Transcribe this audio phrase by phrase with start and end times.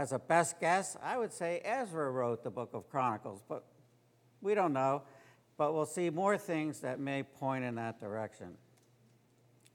[0.00, 3.66] as a best guess, I would say Ezra wrote the book of Chronicles, but
[4.40, 5.02] we don't know.
[5.58, 8.54] But we'll see more things that may point in that direction.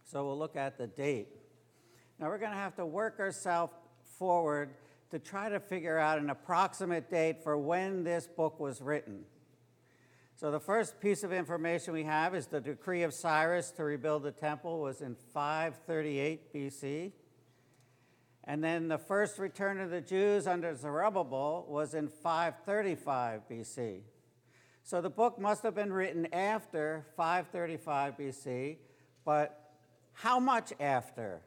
[0.03, 1.27] So we'll look at the date.
[2.19, 3.73] Now we're going to have to work ourselves
[4.17, 4.71] forward
[5.11, 9.25] to try to figure out an approximate date for when this book was written.
[10.37, 14.23] So the first piece of information we have is the decree of Cyrus to rebuild
[14.23, 17.11] the temple was in 538 BC.
[18.47, 24.01] And then the first return of the Jews under Zerubbabel was in 535 BC.
[24.83, 28.77] So the book must have been written after 535 BC,
[29.25, 29.71] but
[30.13, 31.41] how much after?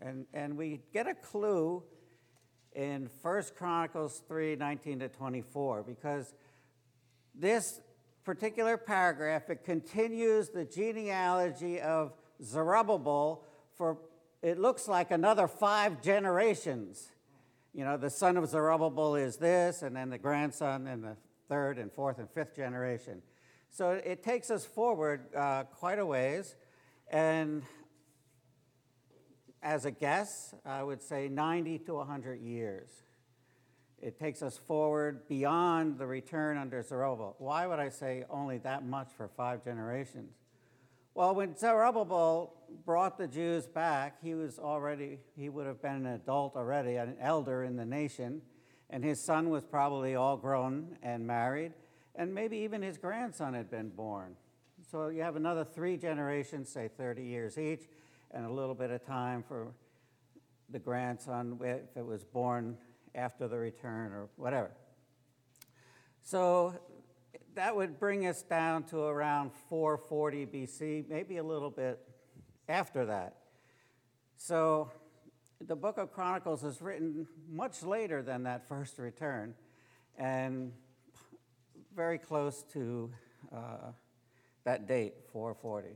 [0.00, 1.82] And, and we get a clue
[2.72, 6.34] in 1 Chronicles 3 19 to 24, because
[7.34, 7.80] this
[8.24, 13.98] particular paragraph it continues the genealogy of Zerubbabel for
[14.42, 17.08] it looks like another five generations.
[17.72, 21.16] You know, the son of Zerubbabel is this, and then the grandson, and the
[21.48, 23.22] third and fourth and fifth generation.
[23.70, 26.56] So it takes us forward uh, quite a ways.
[27.08, 27.62] And
[29.62, 32.90] as a guess, I would say 90 to 100 years.
[34.00, 37.36] It takes us forward beyond the return under Zerubbabel.
[37.38, 40.34] Why would I say only that much for five generations?
[41.14, 42.54] Well, when Zerubbabel
[42.86, 47.16] brought the Jews back, he was already, he would have been an adult already, an
[47.20, 48.40] elder in the nation,
[48.88, 51.72] and his son was probably all grown and married,
[52.14, 54.36] and maybe even his grandson had been born.
[54.90, 57.88] So you have another three generations, say 30 years each,
[58.30, 59.74] and a little bit of time for
[60.70, 62.78] the grandson if it was born
[63.14, 64.70] after the return or whatever.
[66.22, 66.74] So
[67.54, 72.00] that would bring us down to around 440 BC, maybe a little bit
[72.68, 73.36] after that.
[74.36, 74.90] So
[75.60, 79.54] the book of Chronicles is written much later than that first return
[80.18, 80.72] and
[81.94, 83.10] very close to
[83.54, 83.92] uh,
[84.64, 85.88] that date, 440.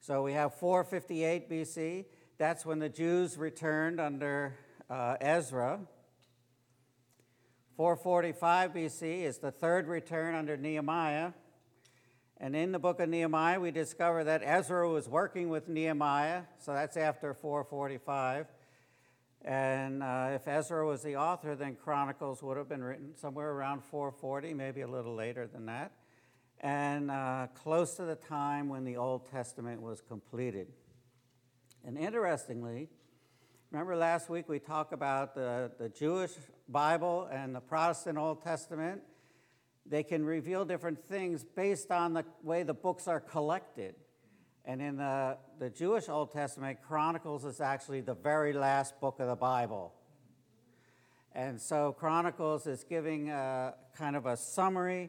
[0.00, 2.04] So we have 458 BC.
[2.38, 4.54] That's when the Jews returned under
[4.88, 5.80] uh, Ezra.
[7.78, 11.30] 445 BC is the third return under Nehemiah.
[12.38, 16.72] And in the book of Nehemiah, we discover that Ezra was working with Nehemiah, so
[16.72, 18.46] that's after 445.
[19.44, 23.84] And uh, if Ezra was the author, then Chronicles would have been written somewhere around
[23.84, 25.92] 440, maybe a little later than that,
[26.58, 30.66] and uh, close to the time when the Old Testament was completed.
[31.84, 32.88] And interestingly,
[33.70, 36.32] remember last week we talked about the, the Jewish
[36.68, 39.00] Bible and the Protestant Old Testament,
[39.86, 43.94] they can reveal different things based on the way the books are collected.
[44.64, 49.28] And in the, the Jewish Old Testament, Chronicles is actually the very last book of
[49.28, 49.94] the Bible.
[51.32, 55.08] And so Chronicles is giving a, kind of a summary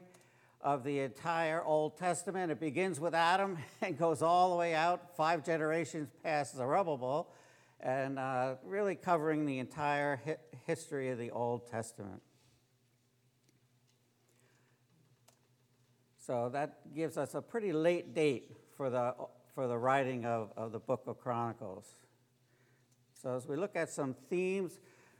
[0.62, 2.50] of the entire Old Testament.
[2.50, 7.30] It begins with Adam and goes all the way out, five generations past Zerubbabel
[7.82, 10.36] and uh, really covering the entire hi-
[10.66, 12.22] history of the Old Testament.
[16.18, 19.14] So that gives us a pretty late date for the,
[19.54, 21.86] for the writing of, of the book of Chronicles.
[23.20, 24.78] So as we look at some themes,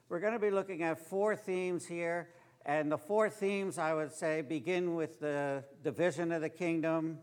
[0.09, 2.29] we're going to be looking at four themes here.
[2.67, 7.19] And the four themes, I would say, begin with the division of the kingdom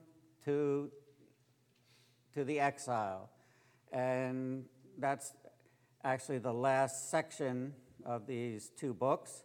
[0.46, 0.92] to,
[2.34, 3.30] to the exile.
[3.92, 4.66] And
[4.97, 5.34] that's
[6.03, 7.74] actually the last section
[8.06, 9.44] of these two books.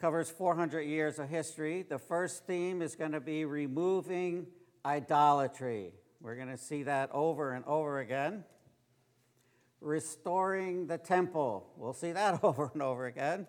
[0.00, 1.84] Covers 400 years of history.
[1.88, 4.46] The first theme is going to be removing
[4.84, 5.92] idolatry.
[6.20, 8.44] We're going to see that over and over again.
[9.80, 11.66] Restoring the temple.
[11.76, 13.46] We'll see that over and over again.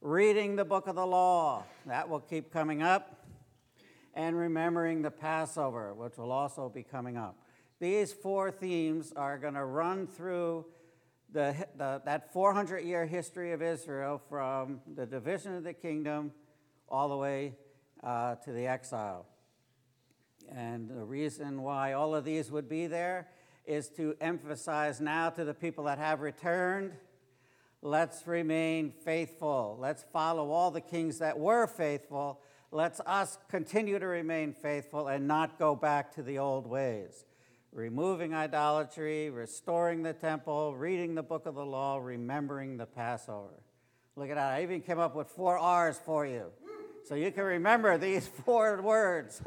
[0.00, 1.64] Reading the book of the law.
[1.86, 3.18] That will keep coming up.
[4.14, 7.38] And remembering the Passover, which will also be coming up.
[7.82, 10.66] These four themes are going to run through
[11.32, 16.30] the, the, that 400 year history of Israel from the division of the kingdom
[16.88, 17.56] all the way
[18.04, 19.26] uh, to the exile.
[20.48, 23.26] And the reason why all of these would be there
[23.66, 26.92] is to emphasize now to the people that have returned
[27.84, 29.76] let's remain faithful.
[29.80, 32.42] Let's follow all the kings that were faithful.
[32.70, 37.24] Let's us continue to remain faithful and not go back to the old ways
[37.72, 43.62] removing idolatry, restoring the temple, reading the book of the law, remembering the Passover.
[44.14, 44.52] Look at that.
[44.52, 46.52] I even came up with four R's for you.
[47.04, 49.42] So you can remember these four words.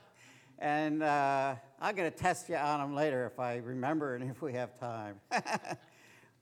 [0.58, 4.40] and uh, I'm going to test you on them later if I remember and if
[4.40, 5.20] we have time.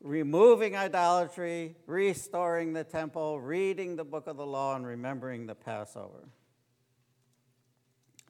[0.00, 6.28] removing idolatry, restoring the temple, reading the book of the law, and remembering the Passover.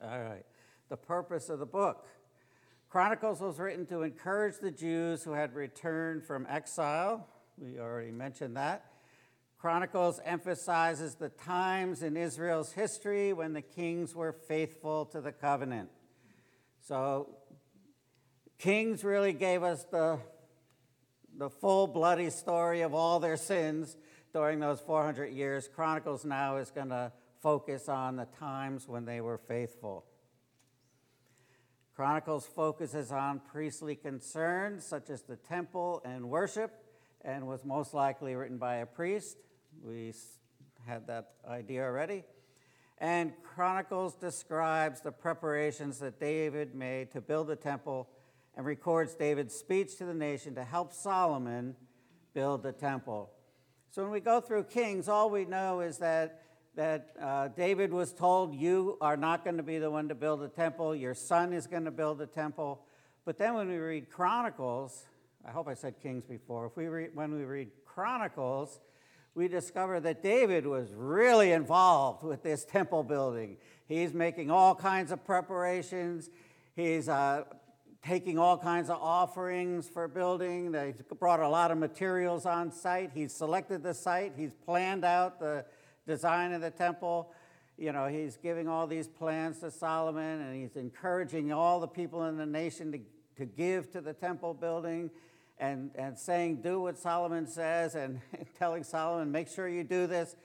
[0.03, 0.45] All right,
[0.89, 2.07] the purpose of the book.
[2.89, 7.27] Chronicles was written to encourage the Jews who had returned from exile.
[7.57, 8.85] We already mentioned that.
[9.57, 15.89] Chronicles emphasizes the times in Israel's history when the kings were faithful to the covenant.
[16.79, 17.37] So,
[18.57, 20.17] Kings really gave us the,
[21.37, 23.95] the full bloody story of all their sins
[24.33, 25.67] during those 400 years.
[25.67, 30.05] Chronicles now is going to focus on the times when they were faithful.
[31.97, 36.71] Chronicles focuses on priestly concerns such as the temple and worship
[37.25, 39.37] and was most likely written by a priest.
[39.83, 40.13] We
[40.85, 42.23] had that idea already.
[42.99, 48.07] And Chronicles describes the preparations that David made to build the temple
[48.55, 51.75] and records David's speech to the nation to help Solomon
[52.35, 53.31] build the temple.
[53.89, 56.43] So when we go through Kings, all we know is that
[56.77, 60.41] that uh, David was told, You are not going to be the one to build
[60.41, 62.81] the temple, your son is going to build the temple.
[63.25, 65.05] But then when we read Chronicles,
[65.45, 68.79] I hope I said Kings before, if we read, when we read Chronicles,
[69.33, 73.57] we discover that David was really involved with this temple building.
[73.87, 76.29] He's making all kinds of preparations.
[76.75, 77.43] He's uh,
[78.05, 80.71] taking all kinds of offerings for building.
[80.71, 83.11] They brought a lot of materials on site.
[83.13, 84.33] He's selected the site.
[84.37, 85.65] He's planned out the
[86.07, 87.31] design of the temple.
[87.77, 92.25] You know, he's giving all these plans to Solomon and he's encouraging all the people
[92.25, 92.99] in the nation to,
[93.37, 95.11] to give to the temple building
[95.59, 98.21] and, and saying, do what Solomon says and
[98.57, 100.35] telling Solomon, make sure you do this.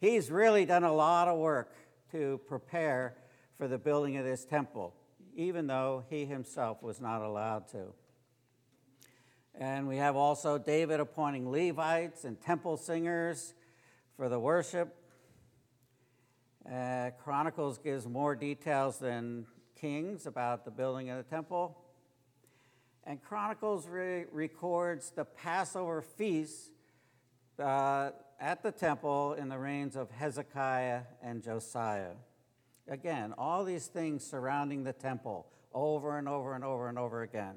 [0.00, 1.74] He's really done a lot of work
[2.12, 3.16] to prepare
[3.58, 4.94] for the building of this temple,
[5.34, 7.92] even though he himself was not allowed to.
[9.54, 13.54] And we have also David appointing Levites and temple singers
[14.16, 14.94] for the worship.
[16.70, 19.46] Uh, Chronicles gives more details than
[19.80, 21.78] Kings about the building of the temple.
[23.04, 26.72] And Chronicles re- records the Passover feast
[27.58, 32.12] uh, at the temple in the reigns of Hezekiah and Josiah.
[32.86, 37.56] Again, all these things surrounding the temple over and over and over and over again.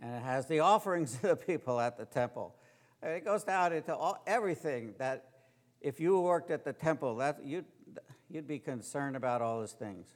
[0.00, 2.54] And it has the offerings of the people at the temple.
[3.02, 5.27] And it goes down into all, everything that
[5.80, 7.66] if you worked at the temple, that, you'd,
[8.28, 10.06] you'd be concerned about all those things.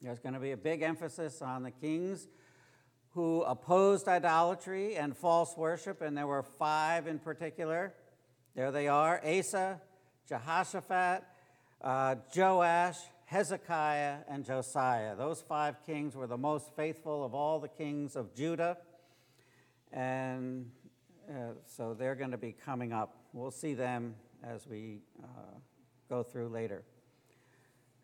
[0.00, 2.28] There's going to be a big emphasis on the kings
[3.14, 7.92] who opposed idolatry and false worship, and there were five in particular.
[8.54, 9.80] There they are Asa,
[10.28, 11.24] Jehoshaphat,
[11.82, 15.14] uh, Joash, Hezekiah, and Josiah.
[15.16, 18.78] Those five kings were the most faithful of all the kings of Judah.
[19.92, 20.70] And
[21.28, 23.16] uh, so they're going to be coming up.
[23.32, 25.26] We'll see them as we uh,
[26.08, 26.82] go through later.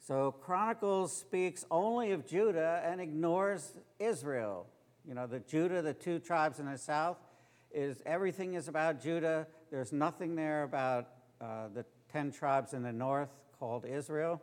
[0.07, 4.67] So Chronicles speaks only of Judah and ignores Israel.
[5.07, 7.19] You know, the Judah, the two tribes in the south,
[7.73, 9.47] is everything is about Judah.
[9.71, 11.09] There's nothing there about
[11.41, 14.41] uh, the ten tribes in the north called Israel.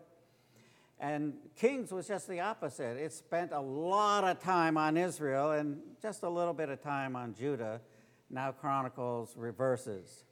[1.00, 2.98] And Kings was just the opposite.
[2.98, 7.15] It spent a lot of time on Israel and just a little bit of time
[7.15, 7.81] on Judah.
[8.30, 10.25] Now Chronicles reverses.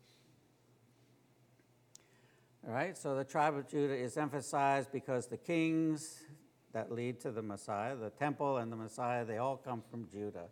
[2.65, 6.23] All right, so the tribe of Judah is emphasized because the kings
[6.71, 10.45] that lead to the Messiah, the temple and the Messiah, they all come from Judah.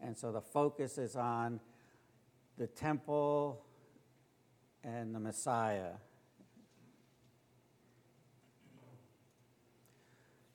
[0.00, 1.60] And so the focus is on
[2.56, 3.66] the temple
[4.82, 5.90] and the Messiah.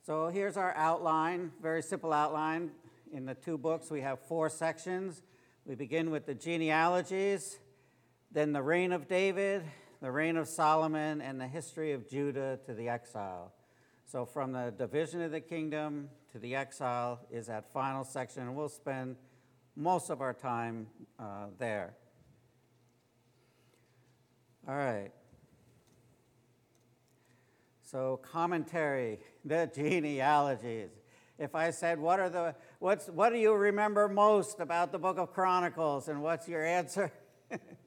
[0.04, 2.72] So here's our outline, very simple outline.
[3.14, 5.22] In the two books, we have four sections.
[5.64, 7.60] We begin with the genealogies,
[8.32, 9.64] then the reign of David,
[10.02, 13.54] the reign of Solomon, and the history of Judah to the exile.
[14.06, 18.56] So, from the division of the kingdom to the exile is that final section, and
[18.56, 19.16] we'll spend
[19.76, 20.88] most of our time
[21.20, 21.96] uh, there.
[24.68, 25.12] All right.
[27.84, 30.90] So, commentary, the genealogies.
[31.40, 35.20] If I said, what, are the, what's, what do you remember most about the book
[35.20, 36.08] of Chronicles?
[36.08, 37.12] And what's your answer?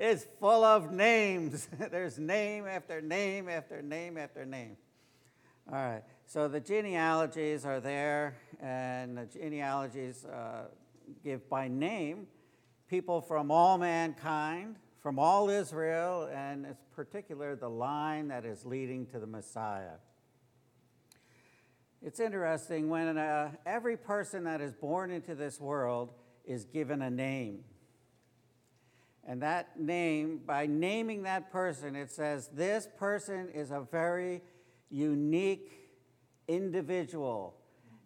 [0.00, 1.68] is full of names.
[1.90, 4.76] There's name after name after name after name.
[5.70, 10.64] All right, so the genealogies are there, and the genealogies uh,
[11.22, 12.26] give by name
[12.88, 19.06] people from all mankind, from all Israel, and in particular the line that is leading
[19.06, 19.98] to the Messiah.
[22.02, 26.14] It's interesting when uh, every person that is born into this world
[26.46, 27.64] is given a name.
[29.26, 34.42] And that name, by naming that person, it says this person is a very
[34.90, 35.70] unique
[36.48, 37.54] individual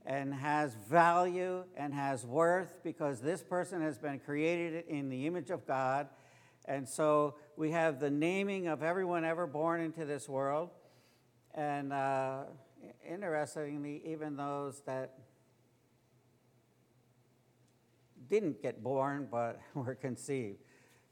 [0.06, 5.50] and has value and has worth because this person has been created in the image
[5.50, 6.08] of God.
[6.66, 10.70] And so we have the naming of everyone ever born into this world.
[11.54, 12.44] And uh,
[13.08, 15.18] interestingly, even those that
[18.28, 20.58] didn't get born but were conceived.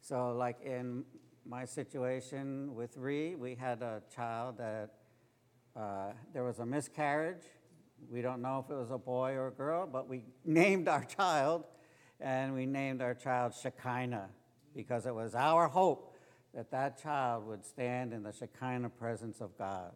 [0.04, 1.04] So, like in
[1.47, 4.90] my situation with Ree, we had a child that
[5.76, 7.44] uh, there was a miscarriage.
[8.11, 11.04] We don't know if it was a boy or a girl, but we named our
[11.04, 11.62] child,
[12.21, 14.28] and we named our child Shekinah
[14.75, 16.16] because it was our hope
[16.52, 19.92] that that child would stand in the Shekinah presence of God.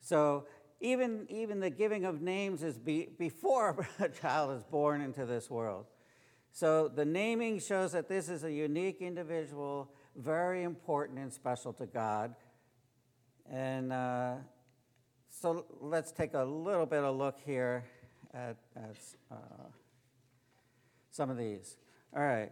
[0.00, 0.44] So
[0.78, 5.48] even, even the giving of names is be, before a child is born into this
[5.48, 5.86] world.
[6.52, 11.86] So the naming shows that this is a unique individual, very important and special to
[11.86, 12.34] God.
[13.50, 14.34] And uh,
[15.28, 17.84] so let's take a little bit of look here
[18.34, 18.96] at, at
[19.30, 19.36] uh,
[21.10, 21.76] some of these.
[22.14, 22.50] All right.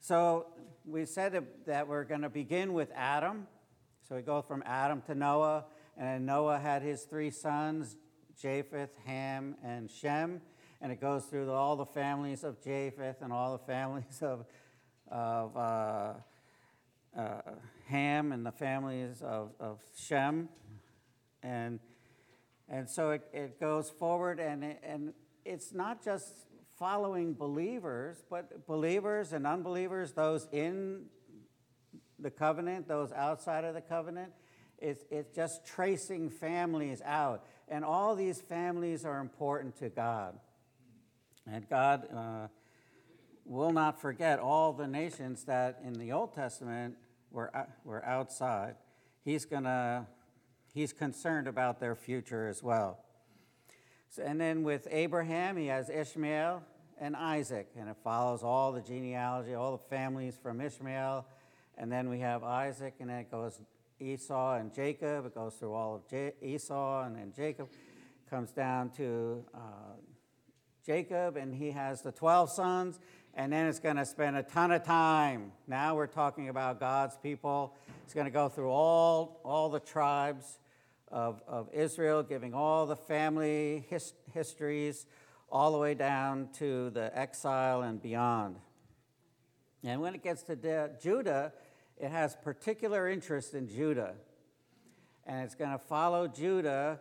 [0.00, 0.46] So
[0.86, 3.46] we said that we're going to begin with Adam.
[4.08, 5.66] So we go from Adam to Noah,
[5.98, 7.96] and Noah had his three sons,
[8.40, 10.40] Japheth, Ham, and Shem
[10.80, 14.44] and it goes through all the families of Japheth and all the families of,
[15.10, 16.12] of uh,
[17.16, 17.40] uh,
[17.86, 20.48] Ham and the families of, of Shem.
[21.42, 21.80] And,
[22.68, 25.12] and so it, it goes forward, and, it, and
[25.44, 26.46] it's not just
[26.78, 31.06] following believers, but believers and unbelievers, those in
[32.18, 34.32] the covenant, those outside of the covenant.
[34.78, 37.44] It's, it's just tracing families out.
[37.68, 40.38] And all these families are important to God.
[41.50, 42.48] And God uh,
[43.44, 46.96] will not forget all the nations that in the Old Testament
[47.30, 47.50] were,
[47.84, 48.74] were outside.
[49.24, 50.06] He's gonna,
[50.74, 52.98] he's concerned about their future as well.
[54.10, 56.62] So, and then with Abraham, he has Ishmael
[57.00, 61.26] and Isaac, and it follows all the genealogy, all the families from Ishmael.
[61.76, 63.60] And then we have Isaac, and then it goes
[64.00, 65.26] Esau and Jacob.
[65.26, 67.68] It goes through all of J- Esau, and then Jacob
[68.28, 69.58] comes down to uh,
[70.88, 72.98] Jacob, and he has the 12 sons,
[73.34, 75.52] and then it's going to spend a ton of time.
[75.66, 77.74] Now we're talking about God's people.
[78.04, 80.58] It's going to go through all, all the tribes
[81.12, 85.04] of, of Israel, giving all the family his, histories,
[85.52, 88.56] all the way down to the exile and beyond.
[89.84, 91.52] And when it gets to de- Judah,
[91.98, 94.14] it has particular interest in Judah.
[95.26, 96.98] And it's going to follow Judah,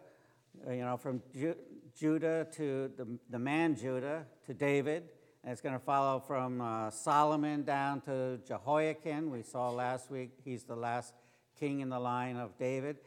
[0.70, 1.56] you know, from Ju-
[1.98, 5.04] Judah to the, the man Judah to David.
[5.44, 9.32] And it's going to follow from uh, Solomon down to Jehoiakim.
[9.32, 11.14] We saw last week he's the last
[11.60, 12.98] king in the line of David.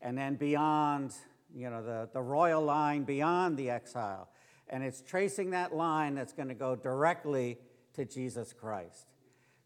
[0.00, 1.12] And then beyond,
[1.52, 4.28] you know, the, the royal line beyond the exile.
[4.68, 7.58] And it's tracing that line that's going to go directly
[7.94, 9.06] to Jesus Christ.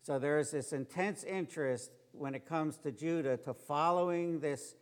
[0.01, 4.75] So there is this intense interest when it comes to Judah to following this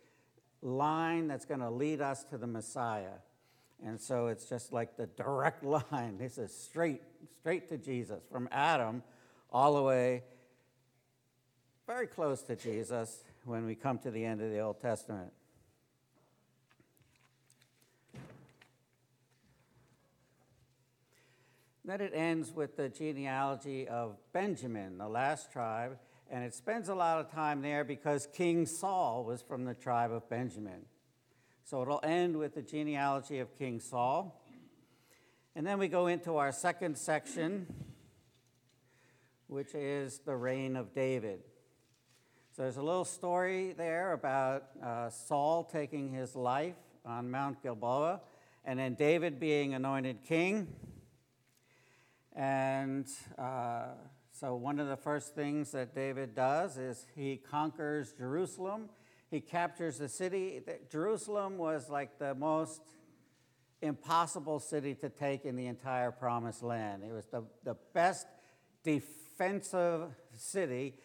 [0.61, 3.17] line that's going to lead us to the Messiah.
[3.85, 6.17] And so it's just like the direct line.
[6.17, 7.01] This is straight,
[7.39, 9.03] straight to Jesus from Adam
[9.51, 10.23] all the way
[11.89, 15.31] very close to Jesus when we come to the end of the Old Testament.
[21.83, 25.97] Then it ends with the genealogy of Benjamin, the last tribe,
[26.29, 30.11] and it spends a lot of time there because King Saul was from the tribe
[30.11, 30.85] of Benjamin.
[31.69, 34.43] So it'll end with the genealogy of King Saul.
[35.55, 37.67] And then we go into our second section,
[39.45, 41.41] which is the reign of David.
[42.55, 46.73] So there's a little story there about uh, Saul taking his life
[47.05, 48.21] on Mount Gilboa,
[48.65, 50.73] and then David being anointed king.
[52.35, 53.05] And
[53.37, 53.89] uh,
[54.31, 58.89] so, one of the first things that David does is he conquers Jerusalem
[59.29, 60.61] he captures the city.
[60.89, 62.81] Jerusalem was like the most
[63.81, 67.03] impossible city to take in the entire promised land.
[67.03, 68.27] It was the, the best
[68.83, 70.95] defensive city.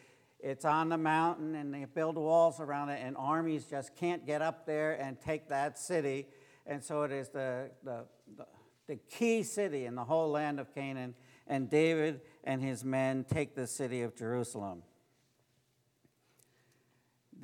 [0.40, 4.42] It's on the mountain and they build walls around it, and armies just can't get
[4.42, 6.26] up there and take that city.
[6.66, 8.04] And so it is the, the,
[8.36, 8.46] the,
[8.86, 11.14] the key city in the whole land of Canaan.
[11.46, 14.82] And David and his men take the city of Jerusalem.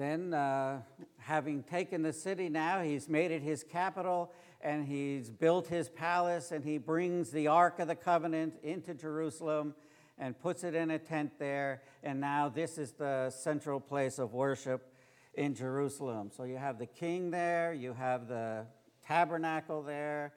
[0.00, 0.80] Then, uh,
[1.18, 6.52] having taken the city now, he's made it his capital, and he's built his palace,
[6.52, 9.74] and he brings the Ark of the Covenant into Jerusalem
[10.16, 11.82] and puts it in a tent there.
[12.02, 14.90] And now this is the central place of worship
[15.34, 16.30] in Jerusalem.
[16.34, 18.64] So you have the king there, you have the
[19.06, 20.32] tabernacle there,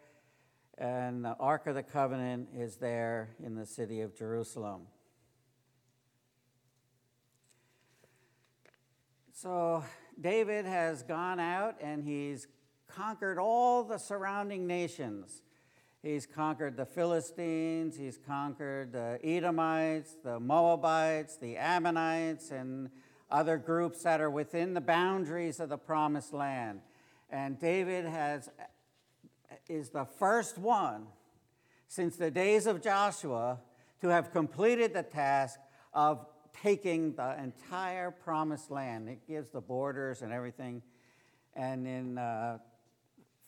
[0.77, 4.87] and the Ark of the Covenant is there in the city of Jerusalem.
[9.43, 9.83] So
[10.21, 12.47] David has gone out and he's
[12.87, 15.41] conquered all the surrounding nations.
[16.01, 22.89] He's conquered the Philistines, he's conquered the Edomites, the Moabites, the Ammonites, and
[23.29, 26.79] other groups that are within the boundaries of the promised land.
[27.29, 28.49] And David has,
[29.67, 31.07] is the first one
[31.89, 33.59] since the days of Joshua
[33.99, 35.59] to have completed the task
[35.93, 36.25] of
[36.61, 39.09] taking the entire promised land.
[39.09, 40.81] It gives the borders and everything.
[41.55, 42.59] And in uh,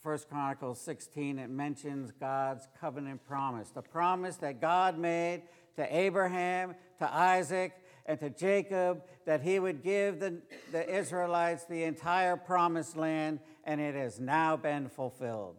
[0.04, 5.44] 1 Chronicles 16, it mentions God's covenant promise the promise that God made
[5.78, 7.74] to Abraham, to Isaac,
[8.06, 13.82] and to Jacob that he would give the, the Israelites the entire promised land, and
[13.82, 15.56] it has now been fulfilled.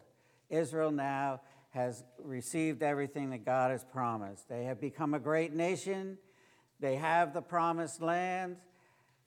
[0.49, 4.47] Israel now has received everything that God has promised.
[4.47, 6.17] They have become a great nation,
[6.79, 8.57] they have the promised land,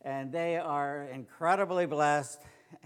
[0.02, 2.40] and they are incredibly blessed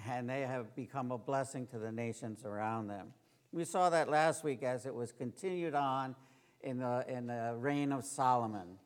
[0.08, 3.08] and they have become a blessing to the nations around them.
[3.52, 6.16] We saw that last week as it was continued on
[6.60, 8.78] in the, in the reign of Solomon.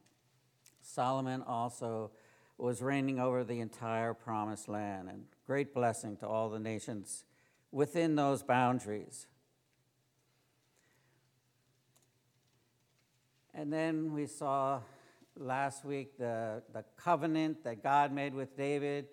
[0.82, 2.10] Solomon also
[2.58, 7.24] was reigning over the entire promised land and great blessing to all the nations
[7.70, 9.26] within those boundaries.
[13.54, 14.80] And then we saw
[15.38, 19.06] last week the, the covenant that God made with David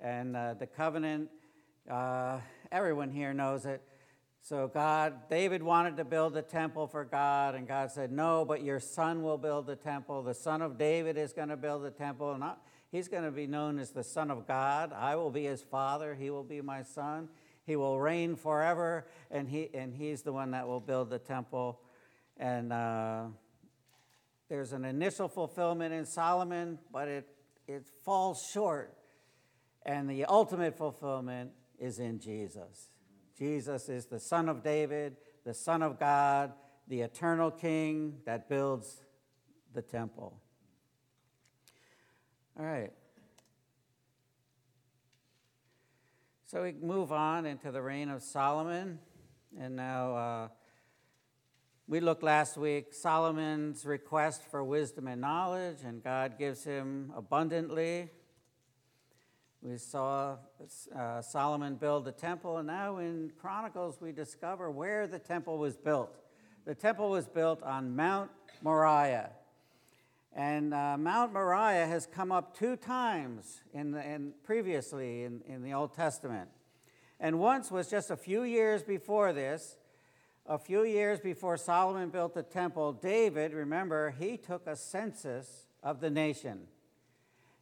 [0.00, 1.28] and uh, the covenant,
[1.90, 2.40] uh,
[2.72, 3.82] everyone here knows it.
[4.40, 8.62] So, God, David wanted to build a temple for God, and God said, No, but
[8.62, 10.22] your son will build the temple.
[10.22, 12.38] The son of David is going to build the temple.
[12.92, 14.92] He's going to be known as the Son of God.
[14.92, 17.28] I will be his father, he will be my son.
[17.64, 21.80] He will reign forever, and, he, and he's the one that will build the temple.
[22.36, 23.24] And uh,
[24.48, 27.28] there's an initial fulfillment in Solomon, but it,
[27.66, 28.96] it falls short
[29.86, 32.90] and the ultimate fulfillment is in Jesus.
[33.38, 36.52] Jesus is the Son of David, the Son of God,
[36.88, 39.04] the eternal King that builds
[39.74, 40.40] the temple.
[42.58, 42.92] All right.
[46.46, 48.98] So we move on into the reign of Solomon.
[49.58, 50.48] And now uh,
[51.88, 58.10] we looked last week Solomon's request for wisdom and knowledge, and God gives him abundantly.
[59.62, 60.38] We saw
[60.96, 65.76] uh, Solomon build the temple, and now in Chronicles we discover where the temple was
[65.76, 66.12] built.
[66.64, 68.30] The temple was built on Mount
[68.62, 69.30] Moriah.
[70.32, 75.62] And uh, Mount Moriah has come up two times in, the, in previously in, in
[75.62, 76.48] the Old Testament.
[77.20, 79.76] And once was just a few years before this,
[80.48, 86.00] a few years before Solomon built the temple, David, remember, he took a census of
[86.00, 86.62] the nation.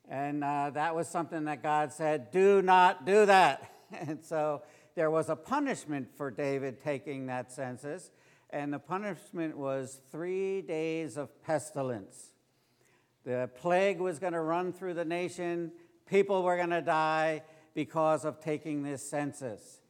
[0.08, 3.70] And uh, that was something that God said, do not do that.
[3.96, 4.62] And so
[4.96, 8.10] there was a punishment for David taking that census,
[8.50, 12.32] and the punishment was three days of pestilence.
[13.24, 15.70] The plague was going to run through the nation,
[16.06, 17.42] people were going to die
[17.72, 19.80] because of taking this census.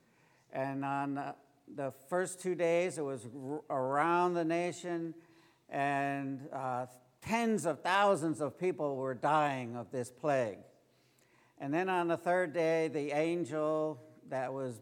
[0.53, 1.33] And on uh,
[1.73, 3.27] the first two days, it was
[3.71, 5.15] around the nation,
[5.69, 6.87] and uh,
[7.23, 10.59] tens of thousands of people were dying of this plague.
[11.59, 14.81] And then on the third day, the angel that was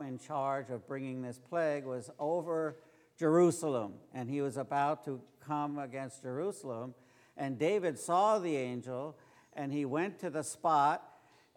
[0.00, 2.76] in charge of bringing this plague was over
[3.16, 6.94] Jerusalem, and he was about to come against Jerusalem.
[7.36, 9.16] And David saw the angel,
[9.52, 11.02] and he went to the spot,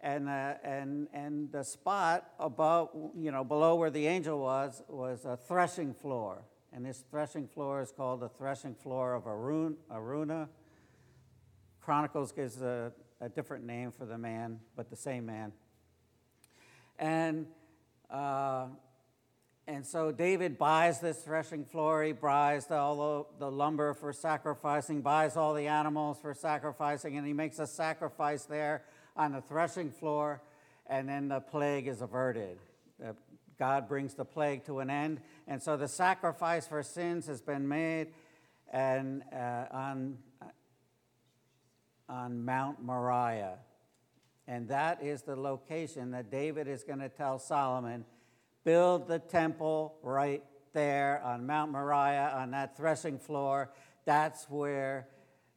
[0.04, 5.24] and, uh, and, and the spot above, you know, below where the angel was, was
[5.24, 6.44] a threshing floor.
[6.74, 10.48] And this threshing floor is called the threshing floor of Arun, Araunah.
[11.80, 15.52] Chronicles gives a, a, different name for the man, but the same man.
[16.98, 17.46] And,
[18.10, 18.66] uh,
[19.66, 22.02] and so David buys this threshing floor.
[22.02, 27.26] He buys all the, the lumber for sacrificing, buys all the animals for sacrificing, and
[27.26, 28.82] he makes a sacrifice there
[29.16, 30.42] on the threshing floor,
[30.86, 32.58] and then the plague is averted.
[33.58, 35.20] God brings the plague to an end.
[35.46, 38.08] And so the sacrifice for sins has been made
[38.72, 40.46] and, uh, on, uh,
[42.08, 43.58] on Mount Moriah.
[44.46, 48.04] And that is the location that David is going to tell Solomon
[48.64, 53.70] build the temple right there on Mount Moriah, on that threshing floor.
[54.04, 55.06] That's where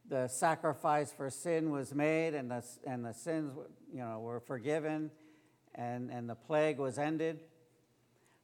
[0.08, 3.52] the sacrifice for sin was made and the, and the sins
[3.92, 5.10] you know, were forgiven
[5.74, 7.40] and, and the plague was ended.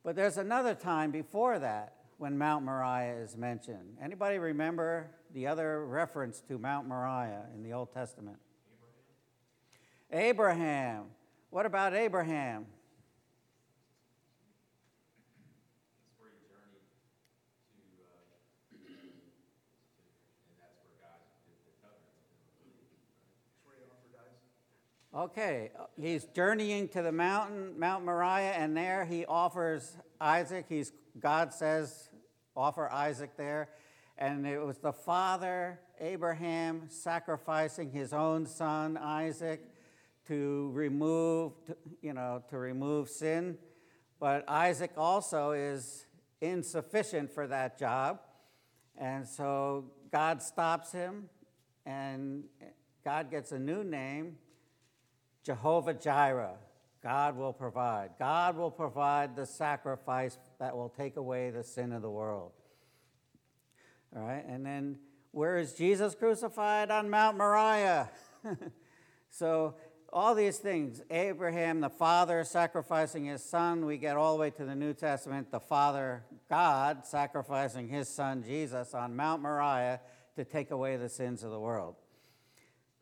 [0.05, 3.97] But there's another time before that when Mount Moriah is mentioned.
[4.03, 8.39] Anybody remember the other reference to Mount Moriah in the Old Testament?
[10.13, 10.29] Abraham.
[10.29, 11.05] Abraham.
[11.51, 12.67] What about Abraham?
[25.17, 30.67] Okay, he's journeying to the mountain, Mount Moriah, and there he offers Isaac.
[30.69, 32.11] He's, God says,
[32.57, 33.69] offer Isaac there.
[34.19, 39.63] And it was the father, Abraham, sacrificing his own son, Isaac,
[40.27, 41.53] to remove,
[42.03, 43.57] you know, to remove sin.
[44.19, 46.07] But Isaac also is
[46.41, 48.19] insufficient for that job.
[48.99, 51.29] And so God stops him,
[51.87, 52.43] and
[53.05, 54.39] God gets a new name
[55.45, 56.57] Jehovah Jireh,
[57.03, 58.13] God will provide.
[58.19, 62.53] God will provide the sacrifice that will take away the sin of the world.
[64.17, 64.99] All right, and then
[65.33, 66.91] where is Jesus crucified?
[66.91, 68.09] On Mount Moriah.
[69.31, 69.75] so,
[70.13, 73.85] all these things Abraham, the father, sacrificing his son.
[73.85, 78.45] We get all the way to the New Testament, the Father, God, sacrificing his son,
[78.45, 80.01] Jesus, on Mount Moriah
[80.37, 81.97] to take away the sins of the world.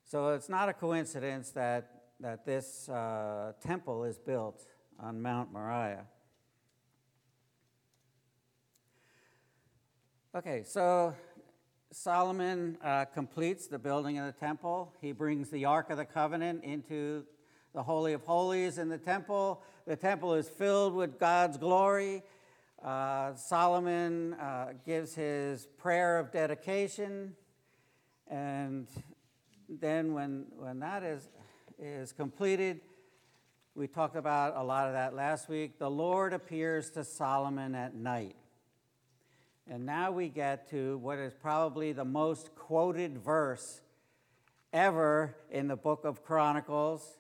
[0.07, 1.92] So, it's not a coincidence that
[2.23, 4.65] that this uh, temple is built
[5.01, 6.07] on Mount Moriah.
[10.33, 11.17] Okay, so
[11.91, 14.95] Solomon uh, completes the building of the temple.
[15.01, 17.25] He brings the Ark of the Covenant into
[17.75, 19.61] the Holy of Holies in the temple.
[19.89, 22.23] The temple is filled with God's glory.
[22.85, 27.35] Uh, Solomon uh, gives his prayer of dedication.
[28.29, 28.87] And
[29.69, 31.29] then, when, when that is
[31.79, 32.81] is completed.
[33.75, 35.79] We talked about a lot of that last week.
[35.79, 38.37] The Lord appears to Solomon at night.
[39.71, 43.81] And now we get to what is probably the most quoted verse
[44.73, 47.19] ever in the book of Chronicles.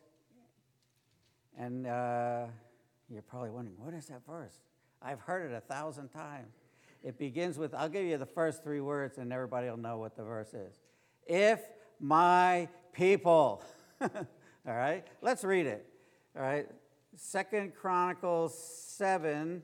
[1.58, 2.46] And uh,
[3.08, 4.54] you're probably wondering, what is that verse?
[5.00, 6.54] I've heard it a thousand times.
[7.02, 10.16] It begins with, I'll give you the first three words and everybody will know what
[10.16, 10.74] the verse is.
[11.26, 11.60] If
[11.98, 13.62] my people.
[14.64, 15.84] All right, let's read it.
[16.36, 16.68] All right,
[17.16, 18.56] Second Chronicles
[18.96, 19.60] 7,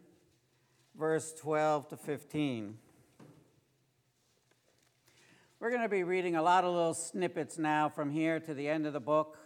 [0.98, 2.76] verse 12 to 15.
[5.60, 8.68] We're going to be reading a lot of little snippets now from here to the
[8.68, 9.38] end of the book,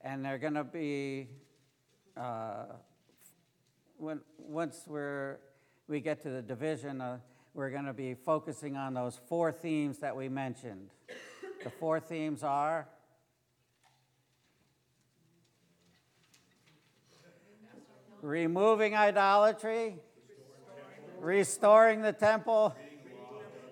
[0.00, 1.28] and they're going to be,
[2.16, 2.64] uh,
[3.98, 5.38] when, once we're,
[5.86, 7.18] we get to the division, uh,
[7.54, 10.90] we're going to be focusing on those four themes that we mentioned.
[11.62, 12.88] The four themes are
[18.22, 19.96] removing idolatry,
[21.20, 22.74] restoring the temple,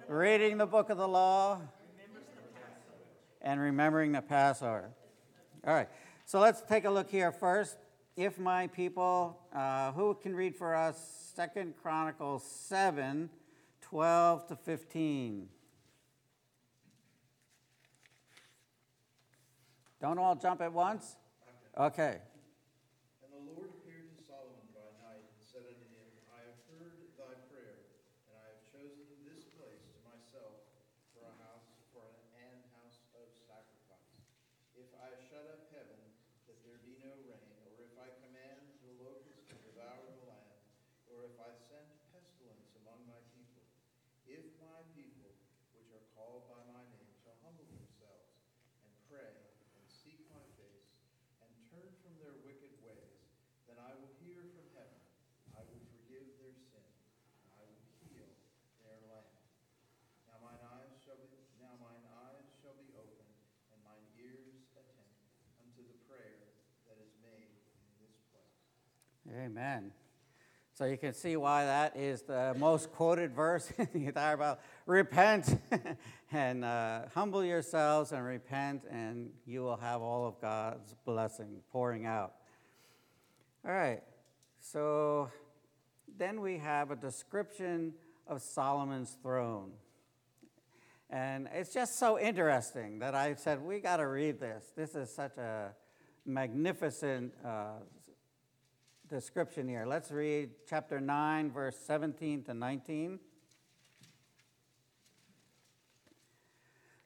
[0.08, 1.60] reading the book of the law,
[3.42, 4.90] and remembering the Passover.
[5.66, 5.88] All right,
[6.24, 7.76] so let's take a look here first.
[8.16, 13.28] If my people, uh, who can read for us Second Chronicles 7
[13.82, 15.48] 12 to 15?
[20.00, 21.16] Don't all jump at once?
[21.78, 22.18] Okay.
[69.36, 69.92] Amen.
[70.72, 74.58] So you can see why that is the most quoted verse in the entire Bible.
[74.86, 75.60] Repent
[76.32, 82.06] and uh, humble yourselves and repent, and you will have all of God's blessing pouring
[82.06, 82.32] out.
[83.66, 84.02] All right.
[84.60, 85.30] So
[86.16, 87.92] then we have a description
[88.26, 89.72] of Solomon's throne.
[91.10, 94.72] And it's just so interesting that I said, we got to read this.
[94.74, 95.74] This is such a
[96.24, 97.80] magnificent uh,
[99.08, 99.86] description here.
[99.86, 103.20] Let's read chapter 9, verse 17 to 19.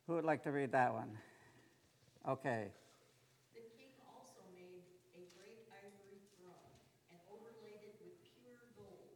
[0.06, 1.14] Who would like to read that one?
[2.26, 2.72] Okay.
[3.54, 4.82] The king also made
[5.14, 6.74] a great ivory throne
[7.14, 9.14] and overlaid it with pure gold.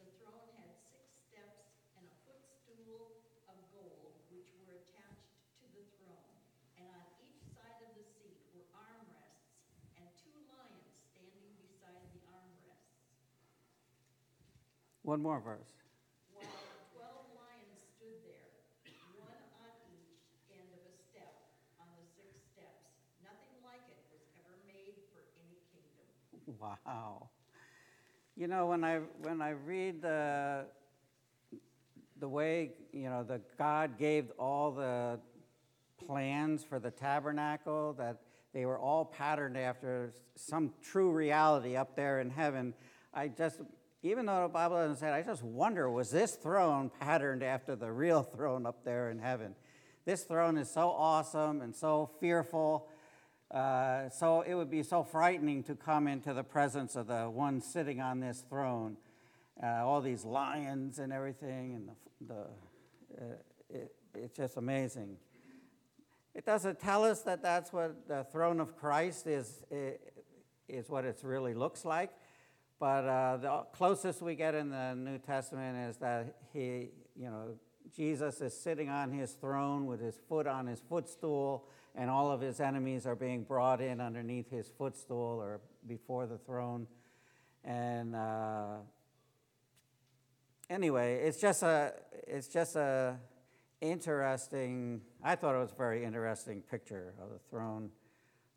[0.00, 1.60] The throne had six steps
[1.98, 3.20] and a footstool
[3.52, 5.28] of gold which were attached
[5.60, 6.32] to the throne.
[6.80, 9.44] And on each side of the seat were armrests
[10.00, 12.96] and two lions standing beside the armrests.
[15.10, 15.72] One more verse.
[16.32, 16.46] While
[16.94, 20.22] twelve lions stood there, one on each
[20.54, 22.94] end of a step on the six steps.
[23.24, 26.54] Nothing like it was ever made for any kingdom.
[26.86, 27.30] Wow.
[28.36, 30.66] You know, when I when I read the
[32.20, 35.18] the way you know the God gave all the
[36.06, 38.18] plans for the tabernacle that
[38.54, 42.74] they were all patterned after some true reality up there in heaven.
[43.12, 43.60] I just
[44.02, 47.76] even though the Bible doesn't say it, I just wonder was this throne patterned after
[47.76, 49.54] the real throne up there in heaven?
[50.04, 52.88] This throne is so awesome and so fearful.
[53.50, 57.60] Uh, so it would be so frightening to come into the presence of the one
[57.60, 58.96] sitting on this throne.
[59.62, 63.34] Uh, all these lions and everything, and the, the uh,
[63.68, 65.16] it, it's just amazing.
[66.34, 69.64] It doesn't tell us that that's what the throne of Christ is,
[70.68, 72.10] is what it really looks like.
[72.80, 77.54] But uh, the closest we get in the New Testament is that he, you know,
[77.94, 82.40] Jesus is sitting on his throne with his foot on his footstool, and all of
[82.40, 86.86] his enemies are being brought in underneath his footstool or before the throne.
[87.64, 88.76] And uh,
[90.70, 91.92] anyway, it's just a,
[92.26, 93.18] it's just a
[93.82, 95.02] interesting.
[95.22, 97.90] I thought it was a very interesting picture of the throne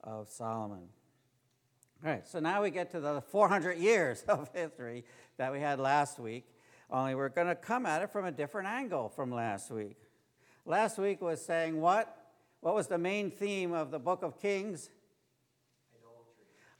[0.02, 0.88] of Solomon.
[2.06, 5.06] All right, so now we get to the 400 years of history
[5.38, 6.44] that we had last week,
[6.90, 9.96] only we're going to come at it from a different angle from last week.
[10.66, 12.14] Last week was saying what?
[12.60, 14.90] What was the main theme of the book of Kings?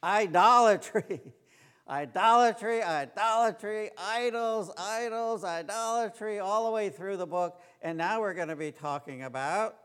[0.04, 1.22] Idolatry.
[1.90, 7.62] Idolatry, idolatry, idols, idols, idolatry, all the way through the book.
[7.82, 9.76] And now we're going to be talking about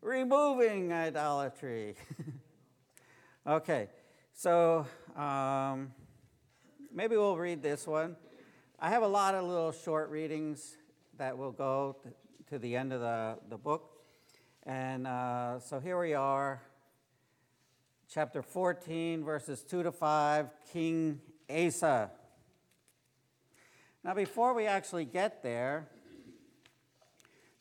[0.00, 1.94] removing idolatry.
[3.46, 3.88] okay,
[4.32, 5.92] so um,
[6.92, 8.16] maybe we'll read this one.
[8.78, 10.76] I have a lot of little short readings
[11.18, 11.96] that will go
[12.48, 13.90] to the end of the, the book.
[14.64, 16.62] And uh, so here we are
[18.12, 22.10] chapter 14, verses 2 to 5, King Asa.
[24.04, 25.88] Now, before we actually get there,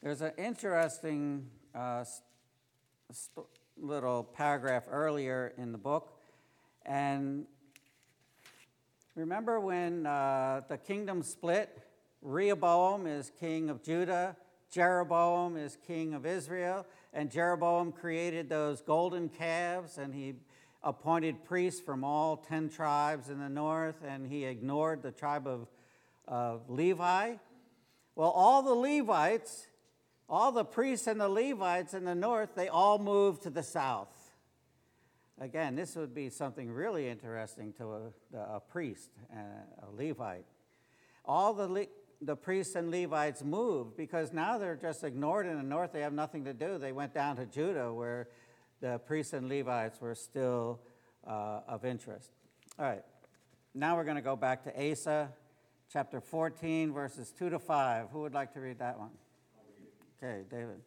[0.01, 2.03] there's an interesting uh,
[3.81, 6.13] little paragraph earlier in the book.
[6.85, 7.45] And
[9.15, 11.81] remember when uh, the kingdom split?
[12.21, 14.35] Rehoboam is king of Judah,
[14.69, 20.35] Jeroboam is king of Israel, and Jeroboam created those golden calves, and he
[20.83, 25.67] appointed priests from all 10 tribes in the north, and he ignored the tribe of,
[26.27, 27.33] of Levi.
[28.15, 29.67] Well, all the Levites,
[30.31, 34.31] all the priests and the Levites in the north, they all moved to the south.
[35.39, 40.45] Again, this would be something really interesting to a, a priest, a Levite.
[41.25, 41.85] All the Le-
[42.21, 45.91] the priests and Levites moved because now they're just ignored in the north.
[45.91, 46.77] They have nothing to do.
[46.77, 48.29] They went down to Judah where
[48.79, 50.79] the priests and Levites were still
[51.27, 52.29] uh, of interest.
[52.79, 53.03] All right,
[53.73, 55.29] now we're going to go back to Asa,
[55.91, 58.09] chapter 14, verses 2 to 5.
[58.11, 59.09] Who would like to read that one?
[60.23, 60.81] Okay, David.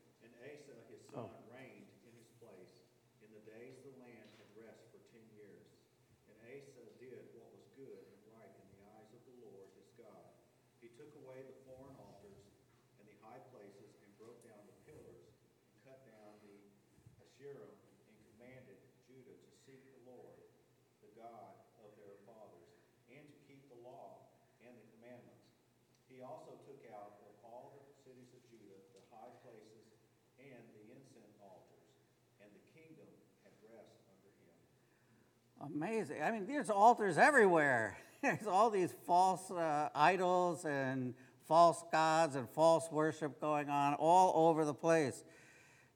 [35.72, 36.22] Amazing.
[36.22, 37.96] I mean, there's altars everywhere.
[38.22, 41.14] There's all these false uh, idols and
[41.46, 45.24] false gods and false worship going on all over the place.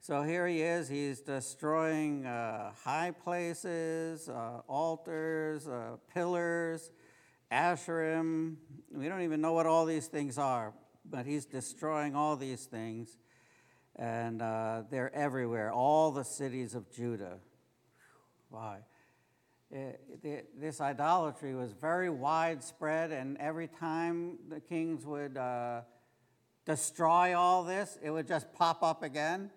[0.00, 0.88] So here he is.
[0.88, 6.90] He's destroying uh, high places, uh, altars, uh, pillars,
[7.50, 8.56] Asherim.
[8.92, 10.72] We don't even know what all these things are,
[11.10, 13.18] but he's destroying all these things.
[13.96, 17.38] And uh, they're everywhere, all the cities of Judah.
[18.50, 18.78] Why?
[19.70, 25.82] The- this idolatry was very widespread, and every time the kings would uh,
[26.64, 29.50] destroy all this, it would just pop up again.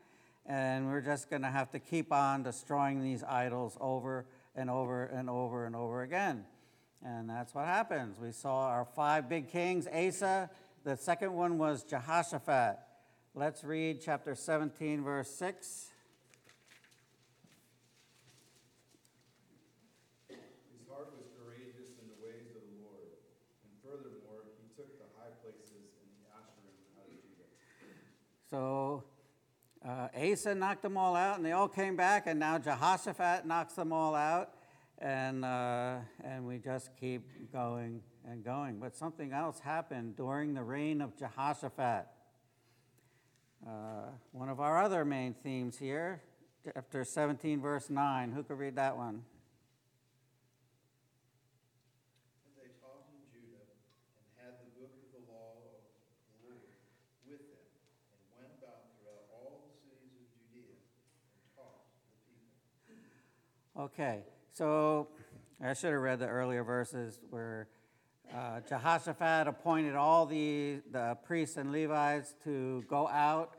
[0.45, 5.05] And we're just going to have to keep on destroying these idols over and over
[5.05, 6.45] and over and over again.
[7.03, 8.19] And that's what happens.
[8.19, 10.49] We saw our five big kings Asa,
[10.83, 12.79] the second one was Jehoshaphat.
[13.33, 15.93] Let's read chapter 17, verse 6.
[20.27, 23.13] His heart was courageous in the ways of the Lord,
[23.61, 25.69] and furthermore, he took the high places
[26.01, 27.45] in the Asherim out of Judah.
[28.51, 29.05] So
[29.83, 33.73] uh, Asa knocked them all out, and they all came back, and now Jehoshaphat knocks
[33.73, 34.51] them all out,
[34.99, 38.77] and, uh, and we just keep going and going.
[38.79, 42.05] But something else happened during the reign of Jehoshaphat.
[43.65, 46.21] Uh, one of our other main themes here,
[46.63, 48.31] chapter 17, verse 9.
[48.31, 49.21] Who could read that one?
[52.41, 53.69] And they taught in Judah,
[54.17, 55.77] and had the book of the law of
[56.33, 56.73] the Lord
[57.29, 57.69] with them,
[58.17, 62.49] and went about throughout all the cities of Judea, and taught the people.
[63.79, 65.07] Okay, so
[65.63, 67.69] I should have read the earlier verses where
[68.35, 73.55] uh, Jehoshaphat appointed all the, the priests and Levites to go out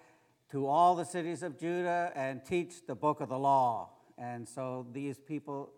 [0.50, 3.88] to all the cities of Judah and teach the book of the law.
[4.18, 5.70] And so these people,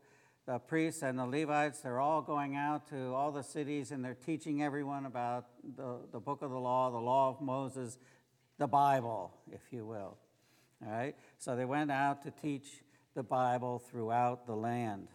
[0.46, 4.14] the priests and the Levites, they're all going out to all the cities and they're
[4.14, 7.98] teaching everyone about the, the book of the law, the law of Moses,
[8.58, 10.18] the Bible, if you will.
[10.84, 11.14] All right?
[11.38, 12.82] So they went out to teach
[13.14, 15.08] the Bible throughout the land.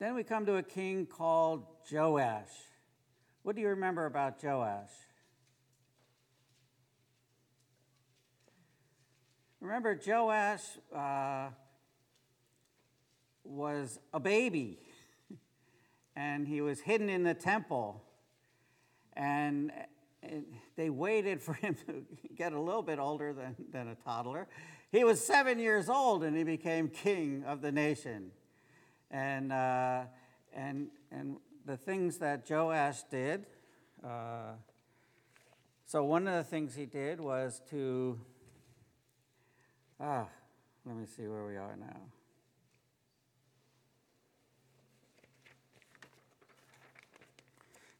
[0.00, 2.50] Then we come to a king called Joash.
[3.42, 4.90] What do you remember about Joash?
[9.60, 10.62] Remember, Joash
[10.94, 11.48] uh,
[13.44, 14.78] was a baby,
[16.16, 18.04] and he was hidden in the temple.
[19.14, 19.97] And and
[20.76, 22.04] they waited for him to
[22.36, 24.48] get a little bit older than, than a toddler.
[24.90, 28.30] He was seven years old, and he became king of the nation.
[29.10, 30.04] And, uh,
[30.54, 33.46] and, and the things that Joash did,
[34.04, 34.52] uh,
[35.86, 38.20] so one of the things he did was to,
[40.00, 40.26] ah,
[40.84, 42.00] let me see where we are now.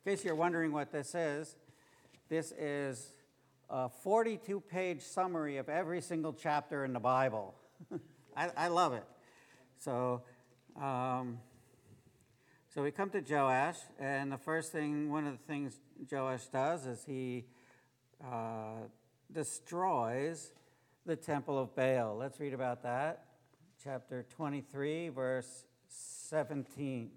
[0.05, 1.57] In case you're wondering what this is,
[2.29, 3.13] this is
[3.71, 7.55] a 42 page summary of every single chapter in the Bible.
[8.37, 9.05] I, I love it.
[9.79, 10.23] So,
[10.81, 11.39] um,
[12.75, 16.87] so we come to Joash, and the first thing, one of the things Joash does
[16.87, 17.47] is he
[18.25, 18.87] uh,
[19.33, 20.53] destroys
[21.07, 22.17] the temple of Baal.
[22.17, 23.25] Let's read about that.
[23.83, 27.11] Chapter 23, verse 17.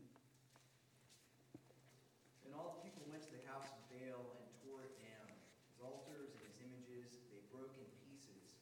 [2.46, 5.28] Then all the people went to the house of Baal and tore it down.
[5.68, 8.58] His altars and his images they broke in pieces,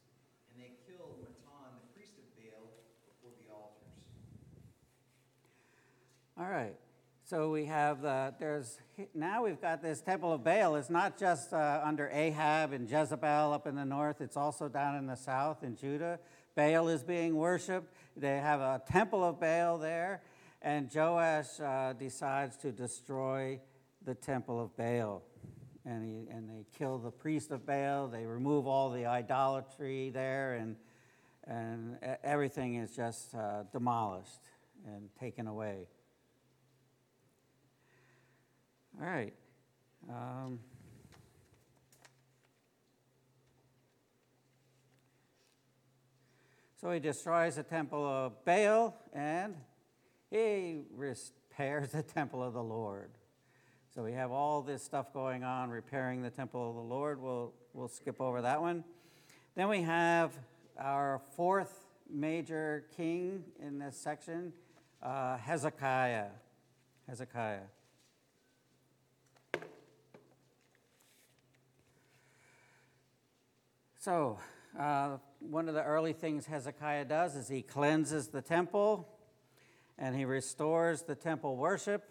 [0.49, 2.73] and they killed Mattan, the priest of Baal,
[3.05, 4.03] before the altars.
[6.37, 6.75] All right.
[7.29, 8.79] So we have the, there's,
[9.13, 10.75] now we've got this temple of Baal.
[10.75, 14.95] It's not just uh, under Ahab and Jezebel up in the north, it's also down
[14.95, 16.17] in the south in Judah.
[16.55, 17.93] Baal is being worshiped.
[18.17, 20.23] They have a temple of Baal there.
[20.63, 23.59] And Joash uh, decides to destroy
[24.03, 25.21] the temple of Baal.
[25.85, 28.07] And, he, and they kill the priest of Baal.
[28.07, 30.75] They remove all the idolatry there, and,
[31.45, 34.41] and everything is just uh, demolished
[34.85, 35.87] and taken away.
[39.01, 39.33] All right.
[40.09, 40.59] Um,
[46.81, 49.55] so he destroys the temple of Baal and
[50.29, 53.11] he repairs the temple of the Lord.
[53.95, 57.19] So we have all this stuff going on, repairing the temple of the Lord.
[57.19, 58.83] We'll, we'll skip over that one.
[59.55, 60.31] Then we have
[60.77, 64.53] our fourth major king in this section,
[65.01, 66.27] uh, Hezekiah.
[67.07, 67.61] Hezekiah.
[73.97, 74.37] So,
[74.79, 79.09] uh, one of the early things Hezekiah does is he cleanses the temple
[79.97, 82.07] and he restores the temple worship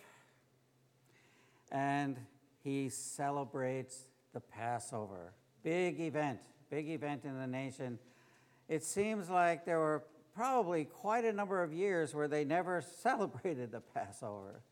[1.70, 2.16] and
[2.62, 5.32] he celebrates the Passover.
[5.62, 6.40] Big event,
[6.70, 7.98] big event in the nation.
[8.68, 10.04] It seems like there were
[10.34, 14.62] probably quite a number of years where they never celebrated the Passover.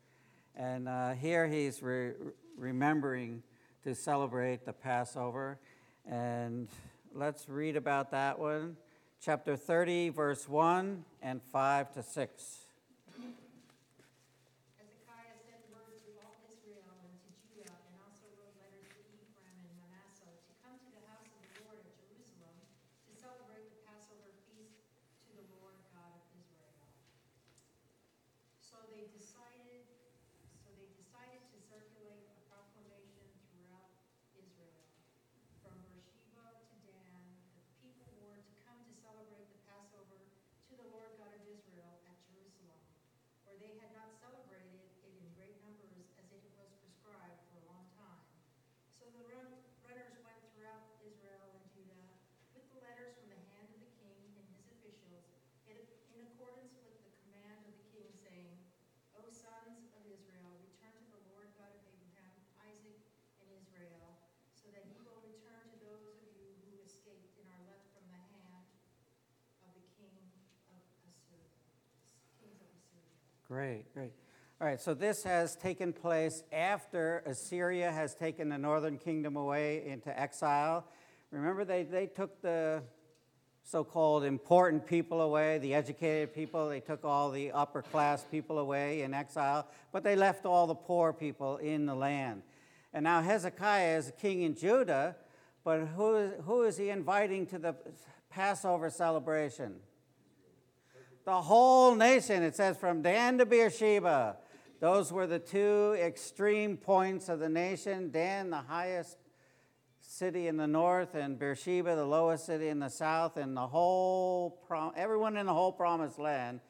[0.55, 2.13] And uh, here he's re-
[2.57, 3.43] remembering
[3.83, 5.59] to celebrate the Passover.
[6.05, 6.67] And
[7.13, 8.77] let's read about that one.
[9.21, 12.67] chapter 30, verse 1 and 5 to 6.
[14.77, 19.57] Hezekiah sent word to all Israel and to Judah, and also wrote letters to Ephraim
[19.65, 22.55] and Manasseh to come to the house of the Lord at Jerusalem
[23.07, 24.85] to celebrate the Passover feast
[25.27, 26.77] to the Lord God of Israel.
[28.61, 29.83] So they decided,
[30.61, 33.91] so they decided to circulate a proclamation throughout
[34.37, 34.85] Israel.
[35.65, 37.21] From Beersheba to Dan,
[37.57, 41.97] the people were to come to celebrate the Passover to the Lord God of Israel
[42.05, 42.83] at Jerusalem
[43.47, 47.65] for they had not celebrated it in great numbers as it was prescribed for a
[47.71, 48.27] long time.
[48.99, 49.47] So the run,
[49.87, 52.11] runners went throughout Israel and Judah
[52.51, 55.23] with the letters from the hand of the king and his officials
[55.63, 55.79] in,
[56.11, 58.51] in accordance with the command of the king, saying,
[59.15, 62.35] O sons of Israel, return to the Lord God of Abraham,
[62.67, 62.99] Isaac,
[63.39, 64.19] and Israel,
[64.59, 68.11] so that he will return to those of you who escaped and are left from
[68.11, 68.67] the hand
[69.63, 70.19] of the king
[70.75, 71.63] of Assyria,
[72.43, 73.36] kings of Assyria.
[73.47, 74.11] Great, great.
[74.59, 79.87] All right, so this has taken place after Assyria has taken the northern kingdom away
[79.87, 80.83] into exile.
[81.31, 82.83] Remember, they, they took the
[83.63, 88.59] so called important people away, the educated people, they took all the upper class people
[88.59, 92.41] away in exile, but they left all the poor people in the land.
[92.93, 95.15] And now Hezekiah is a king in Judah,
[95.63, 97.75] but who who is he inviting to the
[98.29, 99.75] Passover celebration?
[101.27, 104.37] The whole nation, it says from Dan to Beersheba.
[104.79, 108.11] Those were the two extreme points of the nation.
[108.11, 109.17] Dan, the highest
[109.99, 114.51] city in the north, and Beersheba, the lowest city in the south, and the whole,
[114.69, 116.61] prom- everyone in the whole promised land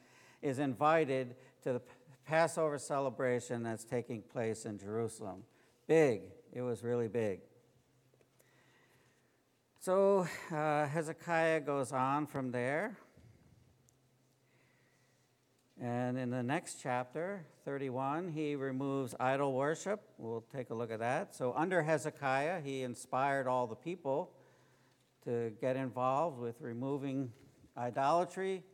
[0.42, 1.82] is invited to the
[2.26, 5.44] Passover celebration that's taking place in Jerusalem.
[5.86, 7.42] Big, it was really big.
[9.78, 12.96] So uh, Hezekiah goes on from there.
[15.80, 20.02] And in the next chapter, 31, he removes idol worship.
[20.18, 21.36] We'll take a look at that.
[21.36, 24.32] So, under Hezekiah, he inspired all the people
[25.24, 27.32] to get involved with removing
[27.76, 28.64] idolatry.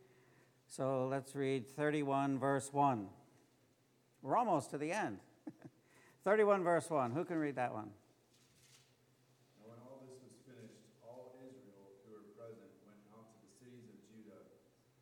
[0.67, 3.07] So, let's read 31, verse 1.
[4.23, 5.19] We're almost to the end.
[6.25, 7.11] 31, verse 1.
[7.11, 7.93] Who can read that one?
[9.61, 13.53] Now when all this was finished, all Israel who were present went out to the
[13.61, 14.41] cities of Judah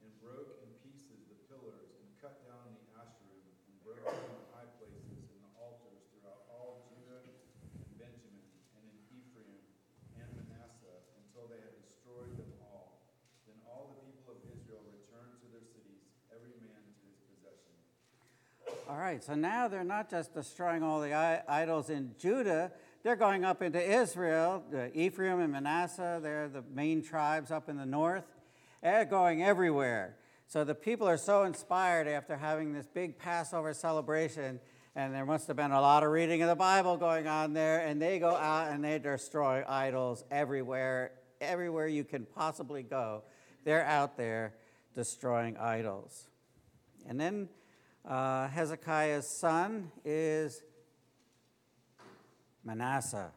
[0.04, 4.51] and broke in pieces the pillars and cut down the Asherim and broke down the
[4.51, 8.43] high places and the altars throughout all Judah and Benjamin
[8.76, 9.64] and in Ephraim
[10.20, 13.08] and Manasseh until they had destroyed them all.
[13.47, 17.80] Then all the people of Israel returned to their cities, every man to his possession.
[18.94, 21.16] All right, so now they're not just destroying all the
[21.52, 22.72] idols in Judah,
[23.02, 24.64] they're going up into Israel.
[24.94, 28.26] Ephraim and Manasseh, they're the main tribes up in the north.
[28.84, 30.18] They're going everywhere.
[30.46, 34.60] So the people are so inspired after having this big Passover celebration,
[34.96, 37.80] and there must have been a lot of reading of the Bible going on there,
[37.80, 43.24] and they go out and they destroy idols everywhere, everywhere you can possibly go.
[43.64, 44.54] They're out there
[44.94, 46.28] destroying idols.
[47.08, 47.50] And then
[48.08, 50.62] uh, Hezekiah's son is
[52.64, 53.32] Manasseh.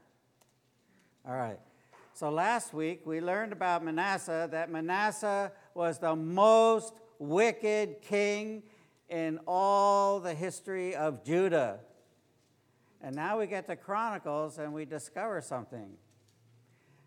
[1.27, 1.59] All right.
[2.15, 8.63] So last week we learned about Manasseh that Manasseh was the most wicked king
[9.09, 11.81] in all the history of Judah.
[13.03, 15.91] And now we get to Chronicles and we discover something.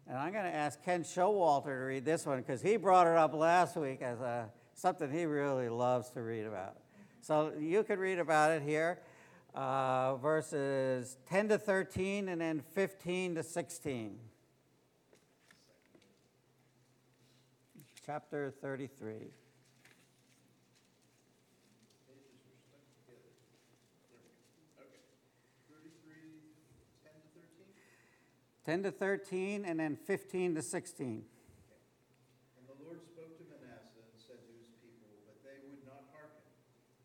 [0.08, 3.18] And I'm going to ask Ken Showalter to read this one because he brought it
[3.18, 6.78] up last week as a, something he really loves to read about.
[7.22, 9.00] So you could read about it here,
[9.54, 14.18] uh, verses 10 to 13 and then 15 to 16.
[18.06, 19.14] Chapter 33.
[19.14, 19.30] Pages
[22.42, 23.30] are stuck together.
[24.10, 24.82] There we go.
[24.82, 25.06] Okay.
[25.70, 26.42] Thirty-three,
[27.06, 27.70] ten to thirteen?
[28.66, 31.22] 10 to 13 and then 15 to 16.
[31.22, 36.10] And the Lord spoke to Manasseh and said to his people, but they would not
[36.10, 36.50] hearken.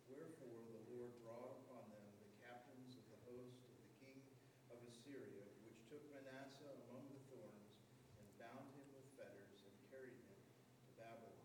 [0.08, 4.24] Wherefore the Lord brought upon them the captains of the host of the king
[4.72, 7.76] of Assyria, which took Manasseh among the thorns,
[8.16, 11.40] and bound him with fetters, and carried him to Babylon.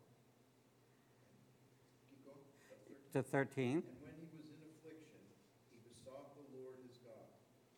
[2.11, 2.98] Keep going, about 13.
[3.09, 3.81] To 13.
[3.81, 5.17] And when he was in affliction,
[5.73, 7.25] he besought the Lord his God,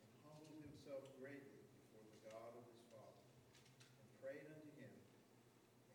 [0.04, 3.24] and humbled himself greatly before the God of his father,
[4.04, 4.92] and prayed unto him.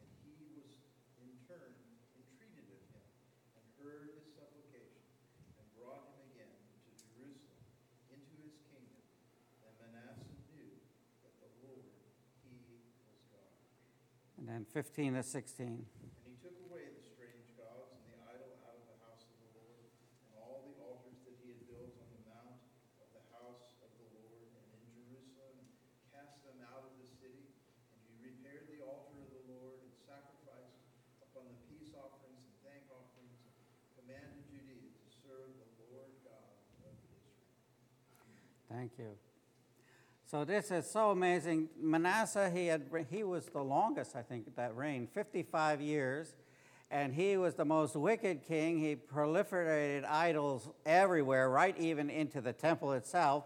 [0.00, 0.80] And he was
[1.20, 1.68] in turn
[2.16, 3.04] entreated of him,
[3.60, 5.04] and heard his supplication,
[5.60, 6.56] and brought him again
[6.88, 7.60] to Jerusalem,
[8.08, 9.04] into his kingdom.
[9.68, 10.80] And Manasseh knew
[11.28, 11.92] that the Lord,
[12.40, 12.56] he
[13.04, 13.52] was God.
[14.40, 15.84] And then 15 to 16.
[15.84, 15.84] And
[16.24, 19.50] he took away the strange gods and the idol out of the house of the
[19.56, 19.84] Lord,
[20.28, 22.60] and all the altars that he had built on the mount
[23.00, 25.56] of the house of the Lord and in Jerusalem,
[26.12, 27.48] cast them out of the city.
[27.94, 30.84] And he repaired the altar of the Lord and sacrificed
[31.24, 33.40] upon the peace offerings and thank offerings,
[33.96, 36.52] commanded Judea to serve the Lord God
[36.84, 37.32] of Israel.
[38.76, 39.12] Thank you.
[40.30, 41.70] So this is so amazing.
[41.80, 46.34] Manasseh, he had he was the longest, I think, that reigned, 55 years,
[46.90, 48.78] and he was the most wicked king.
[48.78, 53.44] He proliferated idols everywhere, right even into the temple itself.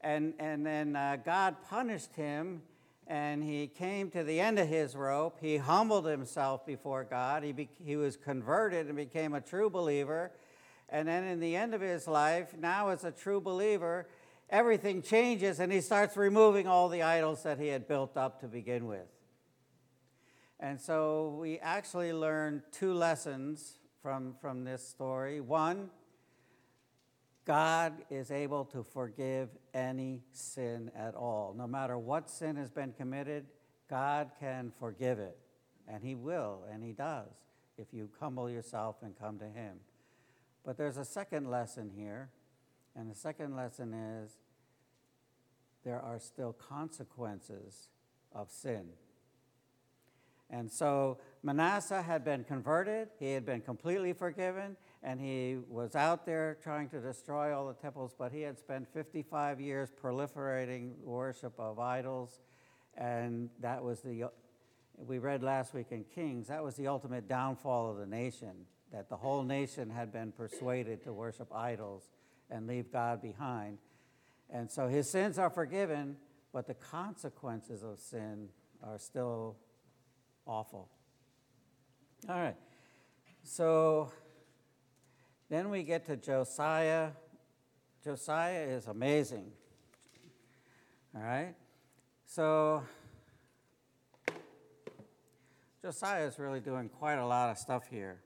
[0.00, 2.62] And and then uh, God punished him,
[3.06, 5.36] and he came to the end of his rope.
[5.38, 7.42] He humbled himself before God.
[7.42, 10.30] He be, he was converted and became a true believer.
[10.88, 14.06] And then in the end of his life, now as a true believer,
[14.50, 18.46] everything changes and he starts removing all the idols that he had built up to
[18.46, 19.06] begin with.
[20.58, 25.40] And so we actually learn two lessons from, from this story.
[25.40, 25.90] One,
[27.44, 31.54] God is able to forgive any sin at all.
[31.56, 33.46] No matter what sin has been committed,
[33.88, 35.36] God can forgive it.
[35.86, 37.28] And He will, and He does,
[37.78, 39.76] if you humble yourself and come to Him.
[40.64, 42.30] But there's a second lesson here,
[42.96, 44.38] and the second lesson is
[45.84, 47.88] there are still consequences
[48.32, 48.88] of sin.
[50.48, 56.24] And so Manasseh had been converted, he had been completely forgiven, and he was out
[56.24, 61.52] there trying to destroy all the temples, but he had spent 55 years proliferating worship
[61.58, 62.40] of idols,
[62.96, 64.30] and that was the,
[64.96, 69.08] we read last week in Kings, that was the ultimate downfall of the nation, that
[69.08, 72.08] the whole nation had been persuaded to worship idols
[72.50, 73.78] and leave God behind.
[74.50, 76.16] And so his sins are forgiven,
[76.52, 78.48] but the consequences of sin
[78.82, 79.56] are still
[80.46, 80.88] awful.
[82.28, 82.56] All right.
[83.42, 84.12] So
[85.48, 87.10] then we get to Josiah.
[88.02, 89.50] Josiah is amazing.
[91.14, 91.54] All right.
[92.24, 92.82] So
[95.82, 98.20] Josiah is really doing quite a lot of stuff here.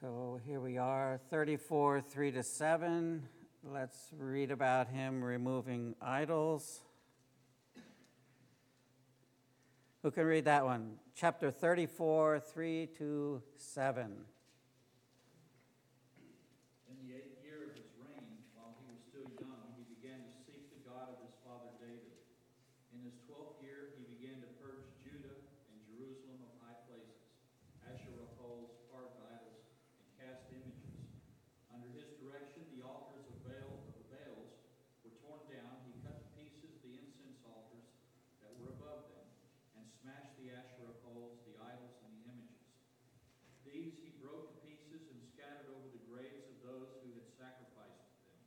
[0.00, 3.22] So here we are, 34, 3 to 7.
[3.64, 6.80] Let's read about him removing idols.
[10.02, 10.98] Who can read that one?
[11.14, 14.04] Chapter 34, 3 to 7.
[14.04, 14.10] In
[17.00, 20.68] the eighth year of his reign, while he was still young, he began to seek
[20.76, 22.20] the God of his father David.
[22.92, 25.40] In his twelfth year, he began to purge Judah
[25.72, 27.32] and Jerusalem of high places,
[27.88, 29.64] Asherah poles, carved idols,
[29.98, 30.94] and cast images.
[31.74, 34.54] Under his direction, the altars of Baal of the Baals
[35.02, 35.82] were torn down.
[35.90, 37.90] He cut to pieces the incense altars
[38.42, 39.26] that were above them,
[39.76, 42.64] and smashed the Asherah poles, the idols, and the images.
[43.66, 48.08] These he broke to pieces and scattered over the graves of those who had sacrificed
[48.08, 48.40] to them.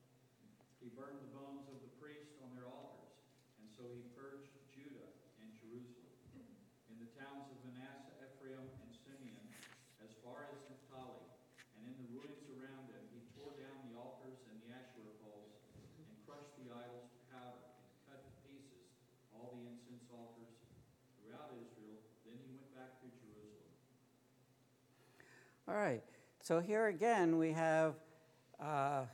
[0.97, 3.15] Burned the bones of the priests on their altars,
[3.63, 6.11] and so he purged Judah and Jerusalem.
[6.91, 9.47] In the towns of Manasseh, Ephraim, and Simeon,
[10.03, 11.23] as far as Naphtali,
[11.79, 15.55] and in the ruins around them, he tore down the altars and the Asherah poles,
[15.79, 18.91] and crushed the idols to powder, and cut to pieces
[19.31, 20.51] all the incense altars
[21.23, 22.03] throughout Israel.
[22.27, 23.71] Then he went back to Jerusalem.
[25.63, 26.03] All right.
[26.43, 27.95] So here again, we have,
[28.59, 29.07] uh,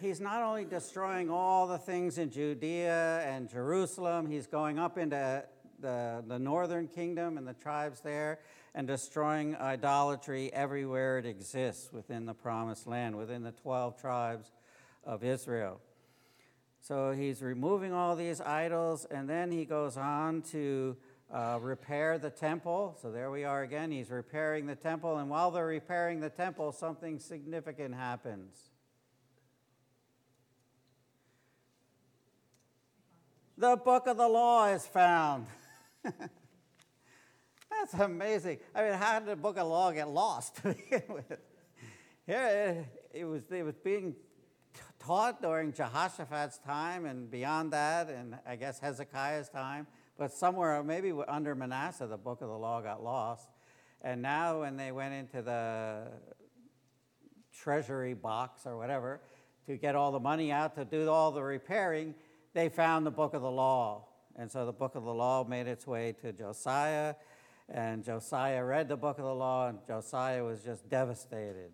[0.00, 5.44] he's not only destroying all the things in Judea and Jerusalem, he's going up into
[5.80, 8.40] the, the northern kingdom and the tribes there
[8.74, 14.50] and destroying idolatry everywhere it exists within the promised land, within the 12 tribes
[15.04, 15.80] of Israel.
[16.80, 20.96] So he's removing all these idols, and then he goes on to
[21.32, 22.96] uh, repair the temple.
[23.00, 23.90] So there we are again.
[23.90, 28.70] He's repairing the temple, and while they're repairing the temple, something significant happens.
[33.58, 35.46] The book of the law is found.
[36.04, 38.58] That's amazing.
[38.74, 41.38] I mean, how did the book of law get lost to begin with?
[42.26, 44.14] Here, it was, it was being
[44.98, 49.86] taught during Jehoshaphat's time and beyond that, and I guess Hezekiah's time.
[50.18, 53.48] But somewhere, maybe under Manasseh, the book of the law got lost.
[54.02, 56.08] And now, when they went into the
[57.54, 59.22] treasury box or whatever
[59.64, 62.14] to get all the money out to do all the repairing,
[62.56, 64.06] they found the book of the law.
[64.34, 67.14] And so the book of the law made its way to Josiah,
[67.68, 71.70] and Josiah read the book of the law, and Josiah was just devastated.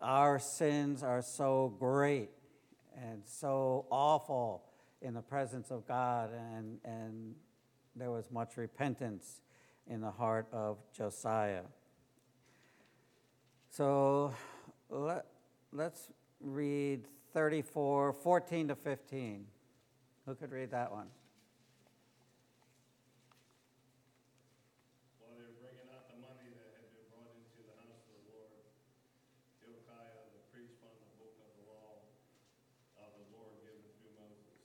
[0.00, 2.30] Our sins are so great
[2.96, 4.64] and so awful
[5.02, 7.34] in the presence of God, and, and
[7.94, 9.42] there was much repentance
[9.86, 11.64] in the heart of Josiah.
[13.68, 14.32] So
[14.88, 15.26] let,
[15.72, 16.08] let's
[16.40, 19.46] read 34, 14 to 15.
[20.26, 21.08] Who could read that one?
[25.16, 28.20] While they were bringing out the money that had been brought into the house of
[28.20, 28.52] the Lord,
[29.64, 32.04] Hilkiah the priest found the book of the law
[33.00, 34.62] of the Lord given through Moses.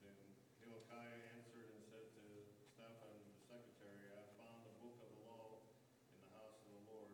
[0.00, 0.16] Then
[0.64, 2.24] Hilkiah answered and said to
[2.80, 5.60] Shaphan the secretary, I found the book of the law
[6.10, 7.12] in the house of the Lord.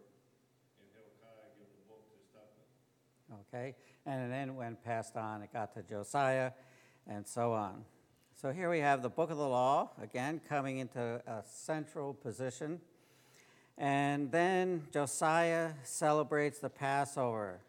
[0.79, 2.71] And Hilkiah gave the book to Shaphan.
[3.51, 3.75] Okay,
[4.07, 6.53] and then when passed on, it got to Josiah,
[7.07, 7.85] and so on.
[8.41, 12.81] So here we have the book of the law, again, coming into a central position.
[13.79, 17.61] And then Josiah celebrates the Passover.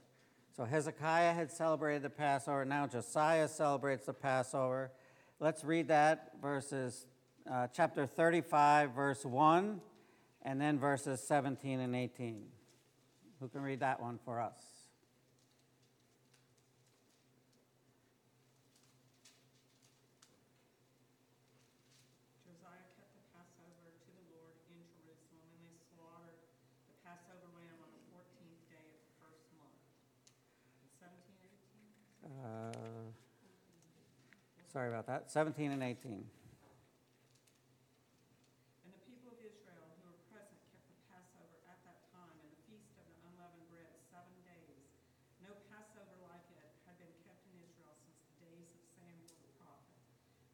[0.56, 4.92] So Hezekiah had celebrated the Passover, now Josiah celebrates the Passover.
[5.40, 7.06] Let's read that, verses,
[7.52, 9.82] uh, chapter 35, verse 1,
[10.44, 12.46] and then verses 17 and 18.
[13.40, 14.56] Who can read that one for us?
[22.48, 26.40] Josiah kept the Passover to the Lord in Jerusalem, and they slaughtered
[26.88, 29.76] the Passover lamb on the fourteenth day of the first month.
[31.04, 31.92] Seventeen, eighteen?
[32.24, 33.12] Uh,
[34.74, 36.18] Sorry about that, 17 and 18.
[36.18, 36.26] And
[38.90, 42.58] the people of Israel who were present kept the Passover at that time and the
[42.66, 44.90] feast of the unleavened bread seven days.
[45.46, 49.54] No Passover like it had been kept in Israel since the days of Samuel the
[49.62, 49.94] prophet.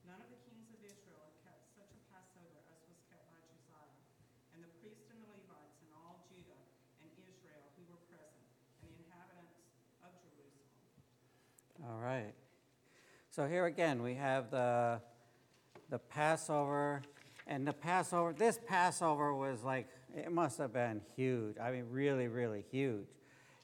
[0.04, 3.40] None of the kings of Israel had kept such a Passover as was kept by
[3.48, 4.04] Josiah.
[4.52, 6.60] And the priests and the Levites and all Judah
[7.00, 8.44] and Israel who were present,
[8.84, 9.64] and the inhabitants
[10.04, 10.76] of Jerusalem.
[11.88, 12.36] All right.
[13.40, 15.00] So here again, we have the,
[15.90, 17.02] the Passover,
[17.48, 21.56] and the Passover, this Passover was like, it must have been huge.
[21.58, 23.08] I mean, really, really huge.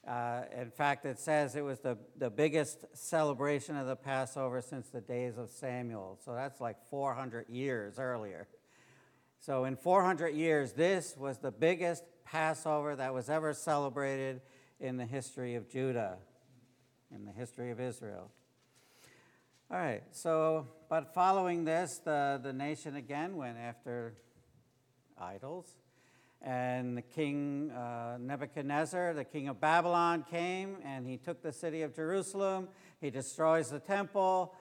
[0.07, 4.87] Uh, in fact, it says it was the, the biggest celebration of the Passover since
[4.87, 6.17] the days of Samuel.
[6.23, 8.47] So that's like 400 years earlier.
[9.41, 14.39] So, in 400 years, this was the biggest Passover that was ever celebrated
[14.79, 16.15] in the history of Judah,
[17.13, 18.31] in the history of Israel.
[19.71, 24.13] All right, so, but following this, the, the nation again went after
[25.19, 25.65] idols.
[26.39, 31.81] And the king uh, Nebuchadnezzar, the king of Babylon, came and he took the city
[31.81, 32.67] of Jerusalem.
[33.01, 34.53] He destroys the temple.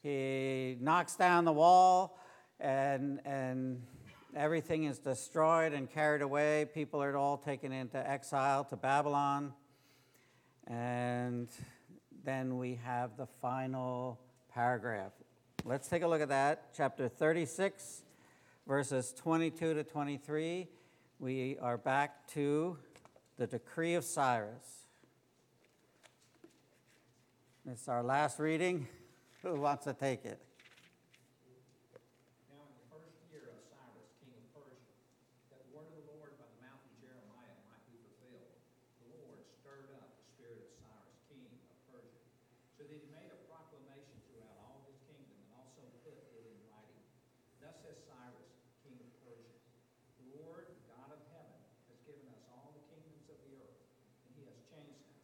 [0.00, 2.20] He knocks down the wall,
[2.60, 3.82] and, and
[4.36, 6.66] everything is destroyed and carried away.
[6.72, 9.54] People are all taken into exile to Babylon.
[10.68, 11.48] And
[12.22, 14.20] then we have the final
[14.54, 15.12] paragraph.
[15.64, 16.74] Let's take a look at that.
[16.76, 18.02] Chapter 36,
[18.66, 20.68] verses 22 to 23.
[21.18, 22.76] We are back to
[23.36, 24.82] the decree of Cyrus.
[27.62, 28.88] It's our last reading.
[29.46, 30.42] Who wants to take it?
[32.50, 34.90] Now in the first year of Cyrus, king of Persia,
[35.54, 38.50] that the word of the Lord by the mouth of Jeremiah might be fulfilled,
[38.98, 41.54] the Lord stirred up the spirit of Cyrus, king of
[41.86, 42.18] Persia,
[42.74, 46.58] so that he made a proclamation throughout all his kingdom, and also put it in
[46.66, 47.02] writing.
[47.62, 49.54] Thus says Cyrus, king of Persia,
[50.18, 51.62] The Lord, the God of heaven,
[51.94, 53.78] has given us all the kingdoms of the earth,
[54.26, 55.22] and he has changed us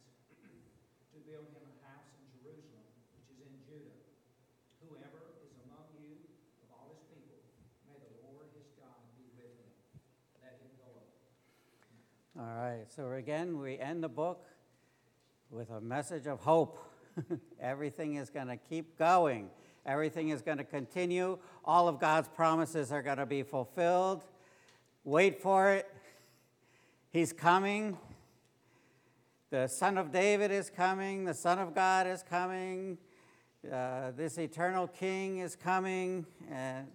[1.19, 3.99] to build him a house in Jerusalem, which is in Judah.
[4.79, 6.15] Whoever is among you
[6.63, 7.43] of all his people,
[7.83, 9.73] may the Lord his God be with him.
[10.39, 11.11] Let him go up.
[12.39, 14.45] All right, so again, we end the book
[15.51, 16.79] with a message of hope.
[17.59, 19.49] Everything is going to keep going,
[19.85, 21.37] everything is going to continue.
[21.65, 24.23] All of God's promises are going to be fulfilled.
[25.03, 25.93] Wait for it.
[27.11, 27.97] He's coming.
[29.49, 31.25] The Son of David is coming.
[31.25, 32.99] The Son of God is coming.
[33.69, 36.25] Uh, this eternal King is coming.
[36.49, 36.87] And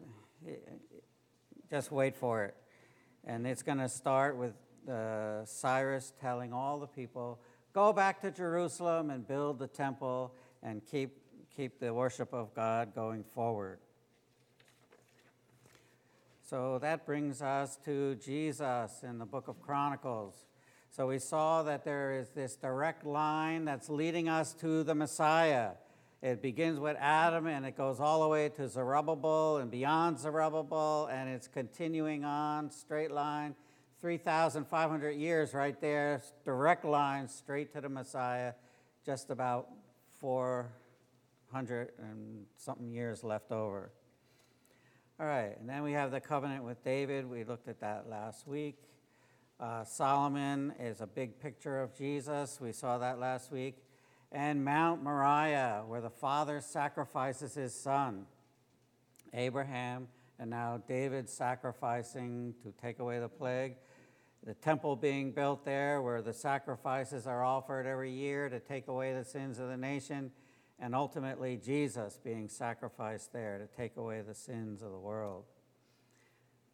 [1.68, 2.54] just wait for it.
[3.26, 4.54] And it's going to start with
[4.88, 7.40] uh, Cyrus telling all the people,
[7.72, 11.16] go back to Jerusalem and build the temple and keep,
[11.56, 13.78] keep the worship of God going forward.
[16.48, 20.34] So that brings us to Jesus in the book of Chronicles.
[20.90, 25.70] So we saw that there is this direct line that's leading us to the Messiah.
[26.22, 31.08] It begins with Adam and it goes all the way to Zerubbabel and beyond Zerubbabel,
[31.10, 33.54] and it's continuing on, straight line,
[34.04, 38.52] 3,500 years right there, direct line straight to the Messiah,
[39.02, 39.70] just about
[40.20, 43.92] 400 and something years left over.
[45.18, 47.24] All right, and then we have the covenant with David.
[47.24, 48.76] We looked at that last week.
[49.58, 52.60] Uh, Solomon is a big picture of Jesus.
[52.60, 53.78] We saw that last week.
[54.30, 58.26] And Mount Moriah, where the father sacrifices his son.
[59.32, 63.76] Abraham, and now David sacrificing to take away the plague.
[64.44, 69.14] The temple being built there, where the sacrifices are offered every year to take away
[69.14, 70.32] the sins of the nation.
[70.78, 75.44] And ultimately, Jesus being sacrificed there to take away the sins of the world.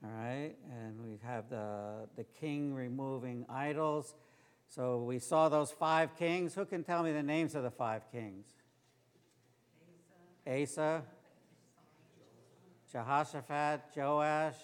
[0.02, 4.14] All right, and we have the, the king removing idols.
[4.66, 6.54] So we saw those five kings.
[6.54, 8.46] Who can tell me the names of the five kings?
[10.46, 11.02] Asa,
[12.90, 14.56] Jehoshaphat, Joash,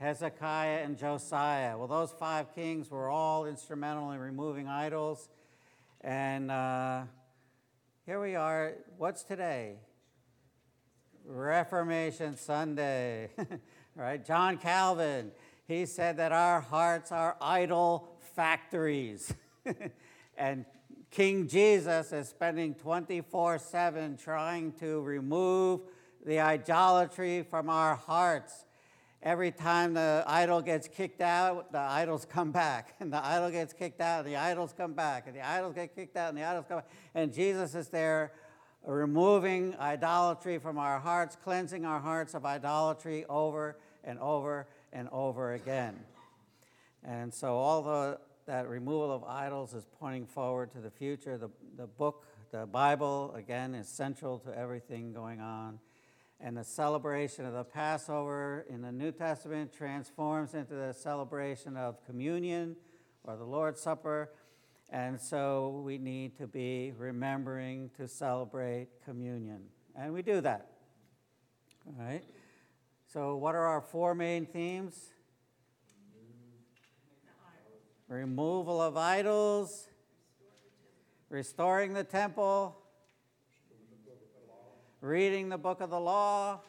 [0.00, 1.76] Hezekiah, and Josiah.
[1.76, 5.28] Well, those five kings were all instrumental in removing idols.
[6.00, 7.02] And uh,
[8.06, 8.72] here we are.
[8.96, 9.74] What's today?
[11.26, 13.28] Reformation Sunday.
[13.94, 14.24] right?
[14.24, 15.32] John Calvin,
[15.68, 19.34] he said that our hearts are idol factories.
[20.38, 20.64] and
[21.10, 25.82] King Jesus is spending 24 7 trying to remove
[26.24, 28.64] the idolatry from our hearts.
[29.22, 32.94] Every time the idol gets kicked out, the idols come back.
[33.00, 35.26] And the idol gets kicked out, and the idols come back.
[35.26, 36.88] And the idols get kicked out, and the idols come back.
[37.14, 38.32] And Jesus is there
[38.86, 45.52] removing idolatry from our hearts, cleansing our hearts of idolatry over and over and over
[45.52, 46.00] again.
[47.04, 51.36] And so, all that removal of idols is pointing forward to the future.
[51.36, 55.78] The, the book, the Bible, again, is central to everything going on.
[56.42, 62.02] And the celebration of the Passover in the New Testament transforms into the celebration of
[62.06, 62.76] communion
[63.24, 64.30] or the Lord's Supper.
[64.88, 69.64] And so we need to be remembering to celebrate communion.
[69.94, 70.70] And we do that.
[71.86, 72.24] All right?
[73.06, 75.10] So, what are our four main themes?
[78.08, 79.88] Removal of idols,
[81.28, 82.79] restoring the temple,
[85.00, 86.60] reading the book of the law,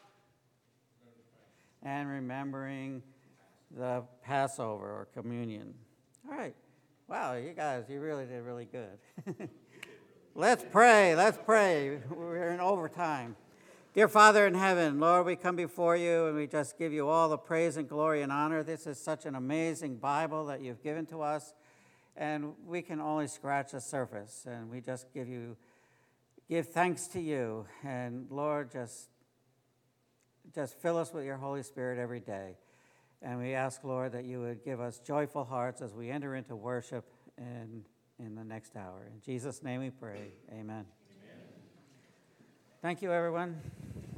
[1.83, 3.01] and remembering
[3.75, 5.73] the Passover or communion.
[6.29, 6.55] All right.
[7.07, 9.49] Wow, you guys, you really did really good.
[10.35, 11.15] Let's pray.
[11.15, 11.99] Let's pray.
[12.09, 13.35] We're in overtime.
[13.93, 17.27] Dear Father in heaven, Lord, we come before you and we just give you all
[17.27, 18.63] the praise and glory and honor.
[18.63, 21.53] This is such an amazing Bible that you've given to us,
[22.15, 24.45] and we can only scratch the surface.
[24.49, 25.57] And we just give you,
[26.51, 27.65] give thanks to you.
[27.81, 29.07] And Lord, just,
[30.53, 32.57] just fill us with your Holy Spirit every day.
[33.21, 36.57] And we ask, Lord, that you would give us joyful hearts as we enter into
[36.57, 37.05] worship
[37.37, 37.85] and
[38.19, 39.09] in the next hour.
[39.13, 40.33] In Jesus' name we pray.
[40.49, 40.59] Amen.
[40.59, 40.85] Amen.
[42.81, 43.55] Thank you, everyone.